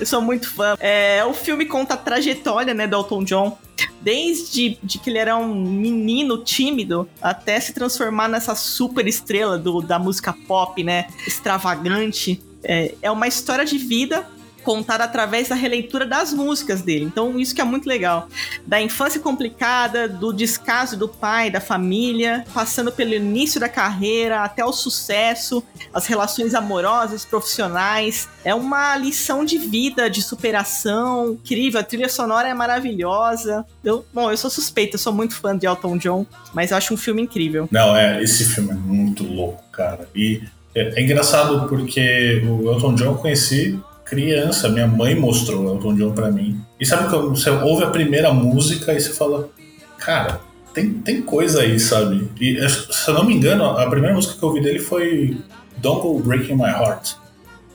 Eu 0.00 0.06
sou 0.06 0.20
muito 0.20 0.52
fã. 0.52 0.74
É, 0.80 1.24
o 1.24 1.32
filme 1.32 1.64
conta 1.66 1.94
a 1.94 1.96
trajetória, 1.96 2.74
né, 2.74 2.88
do 2.88 2.96
Elton 2.96 3.22
John. 3.22 3.56
Desde 4.00 4.76
de 4.82 4.98
que 4.98 5.08
ele 5.08 5.18
era 5.18 5.36
um 5.36 5.54
menino 5.54 6.42
tímido 6.42 7.08
até 7.22 7.60
se 7.60 7.72
transformar 7.72 8.26
nessa 8.26 8.56
super 8.56 9.06
estrela 9.06 9.56
do, 9.56 9.80
da 9.80 10.00
música 10.00 10.34
pop, 10.48 10.82
né? 10.82 11.06
Extravagante. 11.24 12.42
É, 12.64 12.96
é 13.00 13.10
uma 13.12 13.28
história 13.28 13.64
de 13.64 13.78
vida 13.78 14.26
contada 14.62 15.04
através 15.04 15.48
da 15.48 15.54
releitura 15.54 16.06
das 16.06 16.32
músicas 16.32 16.82
dele. 16.82 17.04
Então, 17.04 17.38
isso 17.38 17.54
que 17.54 17.60
é 17.60 17.64
muito 17.64 17.88
legal. 17.88 18.28
Da 18.66 18.80
infância 18.80 19.20
complicada, 19.20 20.08
do 20.08 20.32
descaso 20.32 20.96
do 20.96 21.08
pai, 21.08 21.50
da 21.50 21.60
família, 21.60 22.44
passando 22.52 22.90
pelo 22.90 23.14
início 23.14 23.60
da 23.60 23.68
carreira 23.68 24.42
até 24.42 24.64
o 24.64 24.72
sucesso, 24.72 25.62
as 25.92 26.06
relações 26.06 26.54
amorosas, 26.54 27.24
profissionais. 27.24 28.28
É 28.44 28.54
uma 28.54 28.96
lição 28.96 29.44
de 29.44 29.58
vida, 29.58 30.08
de 30.08 30.22
superação 30.22 31.32
incrível. 31.32 31.80
A 31.80 31.84
trilha 31.84 32.08
sonora 32.08 32.48
é 32.48 32.54
maravilhosa. 32.54 33.64
Eu, 33.84 34.04
bom, 34.12 34.30
eu 34.30 34.36
sou 34.36 34.50
suspeita, 34.50 34.96
sou 34.98 35.12
muito 35.12 35.34
fã 35.34 35.56
de 35.56 35.66
Elton 35.66 35.96
John, 35.98 36.26
mas 36.54 36.70
eu 36.70 36.76
acho 36.76 36.94
um 36.94 36.96
filme 36.96 37.22
incrível. 37.22 37.68
Não, 37.70 37.96
é, 37.96 38.22
esse 38.22 38.44
filme 38.44 38.70
é 38.70 38.74
muito 38.74 39.24
louco, 39.24 39.62
cara. 39.70 40.08
E 40.14 40.42
é, 40.74 41.00
é 41.00 41.02
engraçado 41.02 41.68
porque 41.68 42.42
o 42.46 42.70
Elton 42.70 42.94
John 42.94 43.04
eu 43.04 43.14
conheci 43.16 43.78
criança, 44.12 44.68
minha 44.68 44.86
mãe 44.86 45.14
mostrou 45.14 45.72
Elton 45.72 45.94
John 45.94 46.12
para 46.12 46.30
mim. 46.30 46.60
E 46.78 46.84
sabe 46.84 47.08
quando 47.08 47.30
você 47.30 47.48
ouve 47.48 47.82
a 47.82 47.86
primeira 47.88 48.30
música 48.30 48.92
e 48.92 49.00
você 49.00 49.14
fala, 49.14 49.48
cara, 49.96 50.38
tem, 50.74 50.92
tem 50.92 51.22
coisa 51.22 51.62
aí, 51.62 51.80
sabe? 51.80 52.28
E 52.38 52.60
se 52.68 53.08
eu 53.08 53.14
não 53.14 53.24
me 53.24 53.34
engano, 53.34 53.64
a 53.64 53.88
primeira 53.88 54.14
música 54.14 54.34
que 54.38 54.42
eu 54.42 54.50
ouvi 54.50 54.60
dele 54.60 54.80
foi 54.80 55.38
Don't 55.78 56.02
Go 56.02 56.20
Breaking 56.20 56.56
My 56.56 56.68
Heart, 56.68 57.14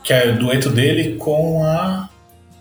que 0.04 0.14
é 0.14 0.30
o 0.30 0.38
dueto 0.38 0.70
dele 0.70 1.16
com 1.16 1.64
a. 1.66 2.08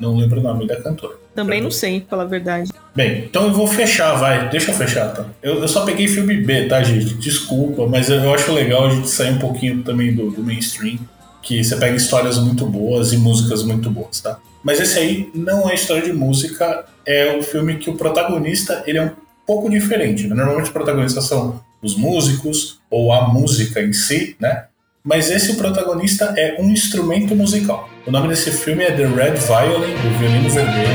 Não 0.00 0.16
lembro 0.16 0.40
o 0.40 0.42
nome 0.42 0.66
da 0.66 0.80
cantora. 0.80 1.14
Também 1.34 1.60
não 1.60 1.70
sei, 1.70 2.00
pela 2.00 2.24
verdade. 2.24 2.70
Bem, 2.94 3.24
então 3.24 3.44
eu 3.44 3.52
vou 3.52 3.66
fechar, 3.66 4.14
vai. 4.14 4.48
Deixa 4.48 4.70
eu 4.70 4.74
fechar, 4.74 5.12
tá? 5.12 5.26
Eu, 5.42 5.60
eu 5.60 5.68
só 5.68 5.84
peguei 5.84 6.08
filme 6.08 6.38
B, 6.38 6.66
tá, 6.66 6.82
gente? 6.82 7.12
Desculpa, 7.14 7.86
mas 7.86 8.08
eu, 8.08 8.16
eu 8.16 8.32
acho 8.32 8.50
legal 8.52 8.86
a 8.86 8.90
gente 8.90 9.08
sair 9.10 9.32
um 9.32 9.38
pouquinho 9.38 9.82
também 9.82 10.14
do, 10.14 10.30
do 10.30 10.42
mainstream 10.42 10.98
que 11.46 11.62
você 11.62 11.76
pega 11.76 11.94
histórias 11.94 12.38
muito 12.38 12.66
boas 12.66 13.12
e 13.12 13.16
músicas 13.16 13.62
muito 13.62 13.88
boas, 13.88 14.20
tá? 14.20 14.40
Mas 14.64 14.80
esse 14.80 14.98
aí 14.98 15.30
não 15.32 15.70
é 15.70 15.76
história 15.76 16.02
de 16.02 16.12
música, 16.12 16.84
é 17.06 17.36
um 17.38 17.42
filme 17.42 17.76
que 17.76 17.88
o 17.88 17.94
protagonista 17.94 18.82
ele 18.84 18.98
é 18.98 19.02
um 19.02 19.12
pouco 19.46 19.70
diferente. 19.70 20.26
Né? 20.26 20.34
Normalmente 20.34 20.64
os 20.64 20.72
protagonistas 20.72 21.24
são 21.24 21.60
os 21.80 21.96
músicos 21.96 22.80
ou 22.90 23.12
a 23.12 23.28
música 23.28 23.80
em 23.80 23.92
si, 23.92 24.34
né? 24.40 24.64
Mas 25.04 25.30
esse 25.30 25.52
o 25.52 25.54
protagonista 25.54 26.34
é 26.36 26.60
um 26.60 26.68
instrumento 26.68 27.32
musical. 27.36 27.88
O 28.04 28.10
nome 28.10 28.26
desse 28.26 28.50
filme 28.50 28.82
é 28.82 28.90
The 28.90 29.06
Red 29.06 29.36
Violin, 29.36 29.94
do 29.94 30.18
violino 30.18 30.50
vermelho. 30.50 30.88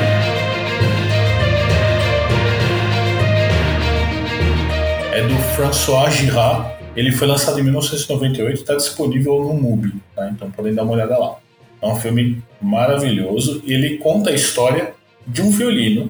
É 5.13 5.25
do 5.25 5.35
François 5.55 6.13
Girard, 6.13 6.80
ele 6.95 7.11
foi 7.11 7.27
lançado 7.27 7.59
em 7.59 7.63
1998 7.63 8.57
e 8.57 8.61
está 8.61 8.75
disponível 8.75 9.41
no 9.41 9.53
MUBI, 9.53 9.93
tá? 10.15 10.29
então 10.29 10.51
podem 10.51 10.73
dar 10.73 10.83
uma 10.83 10.93
olhada 10.93 11.17
lá. 11.17 11.37
É 11.81 11.87
um 11.87 11.95
filme 11.95 12.43
maravilhoso 12.61 13.63
ele 13.65 13.97
conta 13.97 14.29
a 14.29 14.33
história 14.33 14.93
de 15.25 15.41
um 15.41 15.49
violino. 15.49 16.09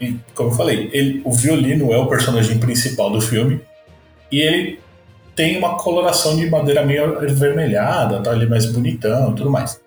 E, 0.00 0.16
como 0.34 0.50
eu 0.50 0.54
falei, 0.54 0.90
ele, 0.92 1.22
o 1.24 1.32
violino 1.32 1.92
é 1.92 1.98
o 1.98 2.06
personagem 2.06 2.58
principal 2.58 3.10
do 3.10 3.20
filme 3.20 3.60
e 4.30 4.40
ele 4.40 4.80
tem 5.34 5.56
uma 5.56 5.76
coloração 5.76 6.36
de 6.36 6.48
madeira 6.50 6.84
meio 6.84 7.16
avermelhada, 7.18 8.20
tá? 8.20 8.32
ele 8.32 8.44
é 8.44 8.48
mais 8.48 8.66
bonitão 8.66 9.32
e 9.32 9.34
tudo 9.36 9.50
mais. 9.50 9.80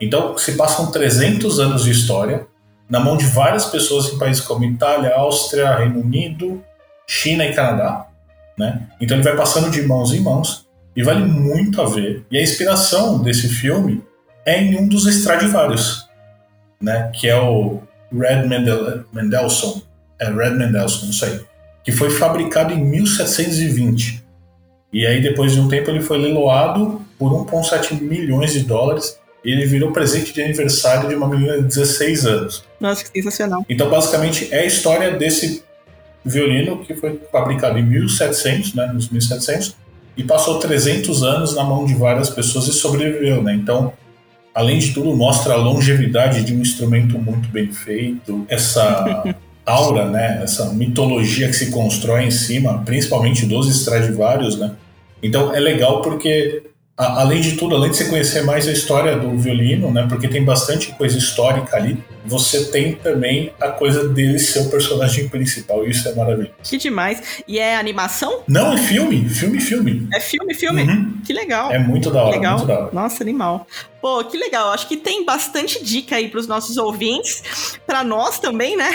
Então, 0.00 0.36
se 0.38 0.52
passam 0.52 0.90
300 0.90 1.58
anos 1.58 1.84
de 1.84 1.90
história 1.90 2.46
na 2.88 3.00
mão 3.00 3.16
de 3.16 3.24
várias 3.24 3.66
pessoas 3.66 4.12
em 4.12 4.18
países 4.18 4.42
como 4.42 4.64
Itália, 4.64 5.14
Áustria, 5.14 5.76
Reino 5.76 6.00
Unido, 6.00 6.62
China 7.06 7.44
e 7.44 7.54
Canadá 7.54 8.07
né? 8.58 8.88
Então 9.00 9.16
ele 9.16 9.24
vai 9.24 9.36
passando 9.36 9.70
de 9.70 9.82
mãos 9.82 10.12
em 10.12 10.20
mãos 10.20 10.66
e 10.96 11.02
vale 11.02 11.24
muito 11.24 11.80
a 11.80 11.86
ver. 11.86 12.24
E 12.30 12.36
a 12.36 12.42
inspiração 12.42 13.22
desse 13.22 13.48
filme 13.48 14.02
é 14.44 14.60
em 14.60 14.76
um 14.76 14.88
dos 14.88 15.06
Stradivarius, 15.06 16.08
né? 16.80 17.10
Que 17.14 17.28
é 17.28 17.40
o 17.40 17.80
Red 18.12 18.46
Mendel 18.46 19.04
Mendelssohn, 19.12 19.80
é 20.18 20.26
Red 20.26 20.50
Mendelssohn, 20.50 21.06
não 21.06 21.12
sei, 21.12 21.40
que 21.84 21.92
foi 21.92 22.10
fabricado 22.10 22.72
em 22.72 22.84
1720. 22.84 24.24
E 24.92 25.06
aí 25.06 25.22
depois 25.22 25.52
de 25.52 25.60
um 25.60 25.68
tempo 25.68 25.90
ele 25.90 26.00
foi 26.00 26.18
leiloado 26.18 27.02
por 27.18 27.30
1,7 27.46 28.00
milhões 28.00 28.52
de 28.52 28.60
dólares 28.60 29.18
e 29.44 29.52
ele 29.52 29.66
virou 29.66 29.92
presente 29.92 30.32
de 30.32 30.42
aniversário 30.42 31.08
de 31.08 31.14
uma 31.14 31.28
menina 31.28 31.56
de 31.56 31.62
16 31.62 32.26
anos. 32.26 32.64
Nossa, 32.80 33.04
que 33.04 33.10
sensacional. 33.22 33.64
Então, 33.68 33.88
basicamente, 33.88 34.48
é 34.52 34.60
a 34.60 34.64
história 34.64 35.12
desse 35.12 35.62
violino 36.28 36.78
que 36.78 36.94
foi 36.94 37.20
fabricado 37.30 37.78
em 37.78 37.82
1700, 37.82 38.74
né, 38.74 38.86
nos 38.92 39.08
1700, 39.08 39.76
e 40.16 40.24
passou 40.24 40.58
300 40.58 41.22
anos 41.22 41.54
na 41.54 41.64
mão 41.64 41.84
de 41.84 41.94
várias 41.94 42.28
pessoas 42.28 42.66
e 42.66 42.72
sobreviveu, 42.72 43.42
né? 43.42 43.54
Então, 43.54 43.92
além 44.54 44.78
de 44.78 44.92
tudo, 44.92 45.14
mostra 45.14 45.54
a 45.54 45.56
longevidade 45.56 46.44
de 46.44 46.54
um 46.54 46.60
instrumento 46.60 47.18
muito 47.18 47.48
bem 47.48 47.72
feito, 47.72 48.44
essa 48.48 49.22
aura, 49.64 50.08
né, 50.08 50.40
essa 50.42 50.72
mitologia 50.72 51.46
que 51.48 51.54
se 51.54 51.70
constrói 51.70 52.24
em 52.24 52.30
cima, 52.30 52.82
principalmente 52.84 53.46
dos 53.46 53.68
Stradivarius, 53.68 54.58
né? 54.58 54.72
Então 55.22 55.54
é 55.54 55.60
legal 55.60 56.00
porque 56.00 56.62
além 56.98 57.40
de 57.40 57.52
tudo, 57.52 57.76
além 57.76 57.90
de 57.92 57.96
você 57.96 58.06
conhecer 58.06 58.42
mais 58.42 58.66
a 58.66 58.72
história 58.72 59.16
do 59.16 59.38
violino, 59.38 59.92
né, 59.92 60.04
porque 60.08 60.26
tem 60.26 60.44
bastante 60.44 60.92
coisa 60.92 61.16
histórica 61.16 61.76
ali, 61.76 62.02
você 62.26 62.64
tem 62.66 62.94
também 62.94 63.52
a 63.60 63.68
coisa 63.68 64.08
dele 64.08 64.38
ser 64.38 64.60
o 64.60 64.70
personagem 64.70 65.28
principal, 65.28 65.86
e 65.86 65.90
isso 65.90 66.08
é 66.08 66.14
maravilhoso. 66.14 66.54
Que 66.62 66.76
demais. 66.76 67.42
E 67.46 67.58
é 67.58 67.76
animação? 67.76 68.42
Não, 68.48 68.72
é 68.72 68.78
filme, 68.78 69.28
filme, 69.28 69.60
filme. 69.60 70.08
É 70.12 70.20
filme, 70.20 70.52
filme? 70.54 70.82
Uhum. 70.82 71.14
Que 71.24 71.32
legal. 71.32 71.70
É 71.70 71.78
muito 71.78 72.10
da 72.10 72.24
hora, 72.24 72.36
legal. 72.36 72.56
muito 72.56 72.66
da 72.66 72.78
hora. 72.80 72.90
Nossa, 72.92 73.22
animal. 73.22 73.66
Pô, 74.00 74.22
que 74.24 74.36
legal. 74.36 74.70
Acho 74.70 74.86
que 74.86 74.96
tem 74.96 75.24
bastante 75.24 75.82
dica 75.82 76.16
aí 76.16 76.28
para 76.28 76.38
os 76.38 76.46
nossos 76.46 76.76
ouvintes, 76.76 77.78
para 77.86 78.04
nós 78.04 78.38
também, 78.38 78.76
né? 78.76 78.88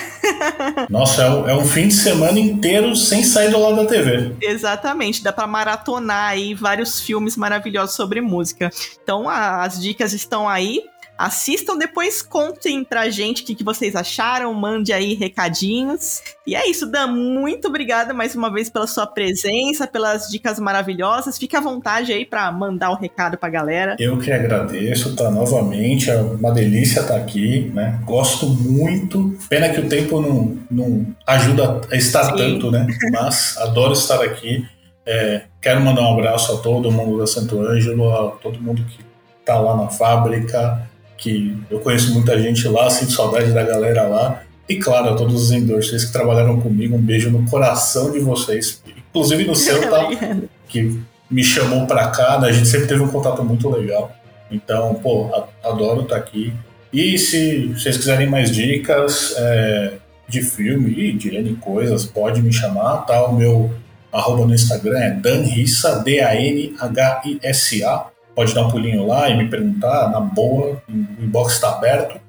Nossa, 0.89 1.23
é 1.23 1.29
um, 1.29 1.49
é 1.49 1.55
um, 1.55 1.65
fim 1.65 1.87
de 1.87 1.93
semana 1.93 2.39
inteiro 2.39 2.95
sem 2.95 3.23
sair 3.23 3.51
do 3.51 3.59
lado 3.59 3.75
da 3.75 3.85
TV. 3.85 4.33
Exatamente, 4.41 5.23
dá 5.23 5.33
para 5.33 5.45
maratonar 5.45 6.29
aí 6.29 6.53
vários 6.53 6.99
filmes 6.99 7.35
maravilhosos 7.35 7.95
sobre 7.95 8.21
música. 8.21 8.69
Então, 9.01 9.27
a, 9.27 9.63
as 9.63 9.81
dicas 9.81 10.13
estão 10.13 10.47
aí. 10.47 10.81
Assistam, 11.17 11.77
depois 11.77 12.21
contem 12.21 12.83
pra 12.83 13.09
gente 13.09 13.43
o 13.43 13.45
que, 13.45 13.55
que 13.55 13.63
vocês 13.63 13.95
acharam, 13.95 14.53
mande 14.53 14.91
aí 14.91 15.13
recadinhos. 15.13 16.21
E 16.45 16.55
é 16.55 16.67
isso, 16.69 16.89
Dan, 16.89 17.07
muito 17.07 17.67
obrigada 17.67 18.13
mais 18.13 18.35
uma 18.35 18.51
vez 18.51 18.69
pela 18.69 18.87
sua 18.87 19.05
presença, 19.05 19.85
pelas 19.85 20.27
dicas 20.29 20.59
maravilhosas. 20.59 21.37
Fique 21.37 21.55
à 21.55 21.61
vontade 21.61 22.11
aí 22.11 22.25
para 22.25 22.51
mandar 22.51 22.91
o 22.91 22.95
recado 22.95 23.37
pra 23.37 23.49
galera. 23.49 23.95
Eu 23.99 24.17
que 24.17 24.31
agradeço, 24.31 25.15
tá 25.15 25.29
novamente, 25.29 26.09
é 26.09 26.17
uma 26.17 26.51
delícia 26.51 27.01
estar 27.01 27.13
tá 27.13 27.19
aqui, 27.19 27.71
né? 27.73 27.99
Gosto 28.03 28.47
muito. 28.47 29.37
Pena 29.47 29.69
que 29.69 29.79
o 29.79 29.87
tempo 29.87 30.19
não, 30.19 30.57
não 30.69 31.05
ajuda 31.27 31.81
a 31.91 31.95
estar 31.95 32.25
Sim. 32.25 32.35
tanto, 32.35 32.71
né? 32.71 32.87
Mas 33.11 33.57
adoro 33.57 33.93
estar 33.93 34.21
aqui. 34.21 34.65
É, 35.05 35.43
quero 35.61 35.81
mandar 35.81 36.01
um 36.01 36.13
abraço 36.13 36.53
a 36.53 36.57
todo 36.57 36.91
mundo 36.91 37.19
da 37.19 37.27
Santo 37.27 37.61
Ângelo, 37.61 38.11
a 38.11 38.31
todo 38.31 38.59
mundo 38.59 38.83
que 38.85 38.99
tá 39.45 39.59
lá 39.59 39.75
na 39.75 39.89
fábrica, 39.89 40.89
que 41.23 41.57
eu 41.71 41.79
conheço 41.79 42.13
muita 42.13 42.37
gente 42.37 42.67
lá, 42.67 42.89
sinto 42.89 43.13
saudade 43.13 43.53
da 43.53 43.63
galera 43.63 44.03
lá. 44.03 44.43
E 44.67 44.75
claro, 44.75 45.11
a 45.11 45.15
todos 45.15 45.43
os 45.43 45.51
endorsers 45.51 46.03
que 46.03 46.11
trabalharam 46.11 46.59
comigo, 46.59 46.97
um 46.97 47.01
beijo 47.01 47.31
no 47.31 47.49
coração 47.49 48.11
de 48.11 48.19
vocês, 48.19 48.83
inclusive 49.09 49.45
no 49.45 49.55
seu, 49.55 49.89
tá? 49.89 50.09
que 50.67 50.99
me 51.31 51.41
chamou 51.43 51.87
pra 51.87 52.09
cá, 52.09 52.37
né? 52.39 52.49
a 52.49 52.51
gente 52.51 52.67
sempre 52.67 52.87
teve 52.87 53.01
um 53.01 53.07
contato 53.07 53.41
muito 53.41 53.69
legal. 53.69 54.11
Então, 54.51 54.95
pô, 54.95 55.29
adoro 55.63 56.01
estar 56.01 56.15
tá 56.15 56.21
aqui. 56.21 56.51
E 56.91 57.17
se 57.17 57.67
vocês 57.67 57.95
quiserem 57.95 58.29
mais 58.29 58.51
dicas 58.51 59.33
é, 59.37 59.93
de 60.27 60.41
filme 60.41 60.91
e 60.91 61.13
de 61.13 61.33
N 61.35 61.55
coisas, 61.55 62.05
pode 62.05 62.41
me 62.41 62.51
chamar, 62.51 62.97
tá? 63.05 63.25
O 63.25 63.33
meu 63.33 63.71
arroba 64.11 64.45
no 64.45 64.53
Instagram 64.53 64.99
é 64.99 65.11
danhissa, 65.11 66.03
D-A-N-H-I-S-A 66.03 66.83
pode 68.35 68.53
dar 68.53 68.65
um 68.65 68.69
pulinho 68.69 69.05
lá 69.05 69.29
e 69.29 69.37
me 69.37 69.49
perguntar, 69.49 70.09
na 70.09 70.19
boa, 70.19 70.81
o 70.89 71.23
inbox 71.23 71.53
está 71.53 71.69
aberto. 71.69 72.19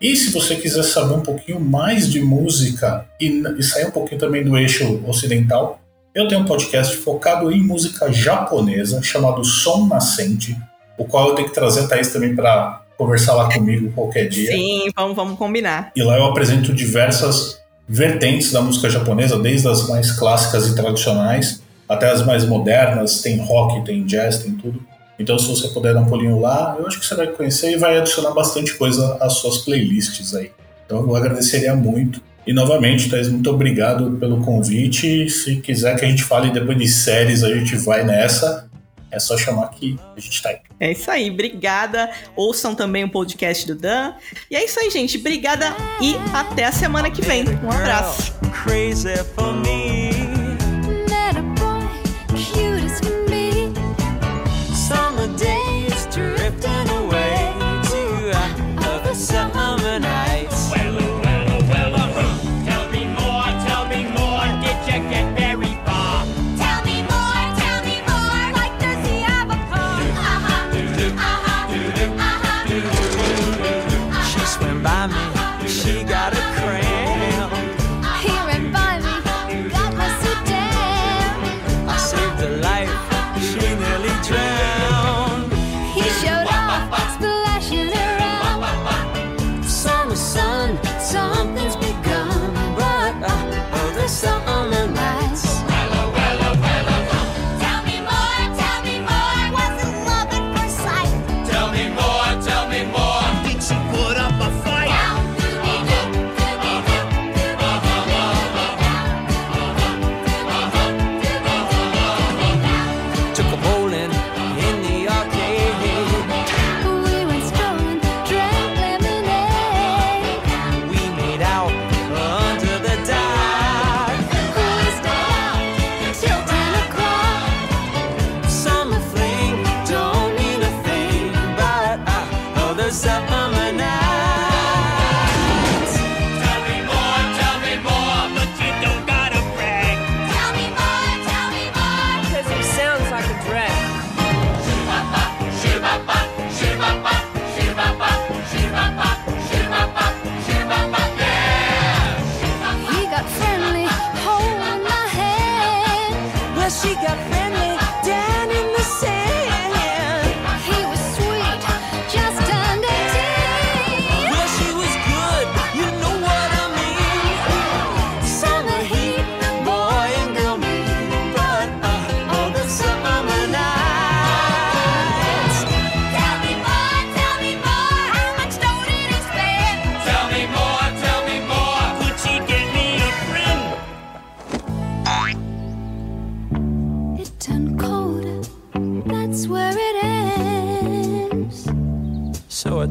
E 0.00 0.16
se 0.16 0.32
você 0.32 0.56
quiser 0.56 0.82
saber 0.82 1.14
um 1.14 1.20
pouquinho 1.20 1.60
mais 1.60 2.10
de 2.10 2.20
música 2.20 3.06
e, 3.20 3.42
e 3.56 3.62
sair 3.62 3.86
um 3.86 3.90
pouquinho 3.90 4.20
também 4.20 4.42
do 4.42 4.56
eixo 4.58 5.00
ocidental, 5.06 5.80
eu 6.14 6.26
tenho 6.28 6.40
um 6.40 6.44
podcast 6.44 6.96
focado 6.96 7.50
em 7.52 7.60
música 7.60 8.12
japonesa 8.12 9.00
chamado 9.02 9.44
Som 9.44 9.86
Nascente, 9.86 10.56
o 10.98 11.04
qual 11.04 11.28
eu 11.28 11.34
tenho 11.34 11.48
que 11.48 11.54
trazer 11.54 11.84
a 11.84 11.86
Thaís 11.86 12.12
também 12.12 12.34
para 12.34 12.82
conversar 12.98 13.34
lá 13.34 13.52
comigo 13.52 13.92
qualquer 13.92 14.28
dia. 14.28 14.52
Sim, 14.52 14.88
vamos, 14.94 15.16
vamos 15.16 15.38
combinar. 15.38 15.92
E 15.94 16.02
lá 16.02 16.18
eu 16.18 16.26
apresento 16.26 16.72
diversas 16.72 17.60
vertentes 17.88 18.52
da 18.52 18.60
música 18.60 18.90
japonesa, 18.90 19.38
desde 19.38 19.68
as 19.68 19.88
mais 19.88 20.10
clássicas 20.12 20.68
e 20.68 20.74
tradicionais 20.74 21.62
até 21.88 22.10
as 22.10 22.24
mais 22.24 22.44
modernas, 22.44 23.20
tem 23.20 23.38
rock, 23.38 23.84
tem 23.84 24.04
jazz, 24.04 24.38
tem 24.38 24.52
tudo. 24.54 24.82
Então, 25.18 25.38
se 25.38 25.46
você 25.46 25.68
puder 25.68 25.94
dar 25.94 26.00
um 26.00 26.06
pulinho 26.06 26.40
lá, 26.40 26.76
eu 26.78 26.86
acho 26.86 26.98
que 26.98 27.06
você 27.06 27.14
vai 27.14 27.26
conhecer 27.28 27.72
e 27.72 27.76
vai 27.76 27.98
adicionar 27.98 28.32
bastante 28.32 28.74
coisa 28.74 29.16
às 29.20 29.34
suas 29.34 29.58
playlists 29.58 30.34
aí. 30.34 30.50
Então, 30.86 31.00
eu 31.00 31.16
agradeceria 31.16 31.74
muito. 31.74 32.20
E 32.46 32.52
novamente, 32.52 33.08
Thais, 33.08 33.28
muito 33.28 33.48
obrigado 33.50 34.16
pelo 34.18 34.42
convite. 34.44 35.28
Se 35.30 35.56
quiser 35.56 35.96
que 35.96 36.04
a 36.04 36.08
gente 36.08 36.24
fale 36.24 36.50
depois 36.50 36.76
de 36.76 36.88
séries, 36.88 37.44
a 37.44 37.54
gente 37.54 37.76
vai 37.76 38.04
nessa. 38.04 38.68
É 39.10 39.18
só 39.18 39.36
chamar 39.36 39.68
que 39.68 39.98
a 40.16 40.20
gente 40.20 40.42
tá 40.42 40.48
aí. 40.48 40.56
É 40.80 40.90
isso 40.90 41.10
aí, 41.10 41.30
obrigada. 41.30 42.10
Ouçam 42.34 42.74
também 42.74 43.04
o 43.04 43.10
podcast 43.10 43.66
do 43.66 43.74
Dan. 43.74 44.14
E 44.50 44.56
é 44.56 44.64
isso 44.64 44.80
aí, 44.80 44.90
gente. 44.90 45.18
Obrigada 45.18 45.76
e 46.00 46.16
até 46.32 46.64
a 46.64 46.72
semana 46.72 47.10
que 47.10 47.20
vem. 47.20 47.44
Um 47.62 47.70
abraço. 47.70 48.32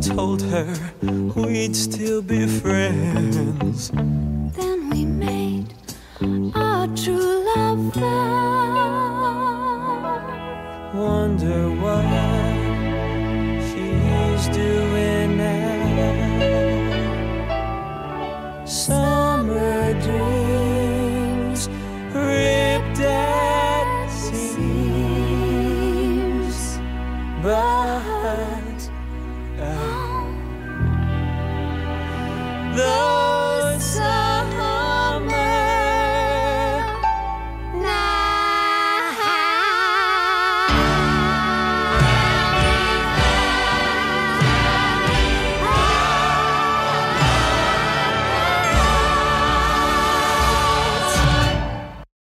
Told 0.02 0.42
her 0.42 0.74
we'd 1.36 1.76
still 1.76 2.22
be 2.22 2.48
friends. 2.48 3.92
Then 3.92 4.90
we 4.90 5.06
made 5.06 5.74
our 6.56 6.88
true 6.96 7.46
love 7.56 7.94
vow. 7.94 8.52
Wonder. 10.94 11.71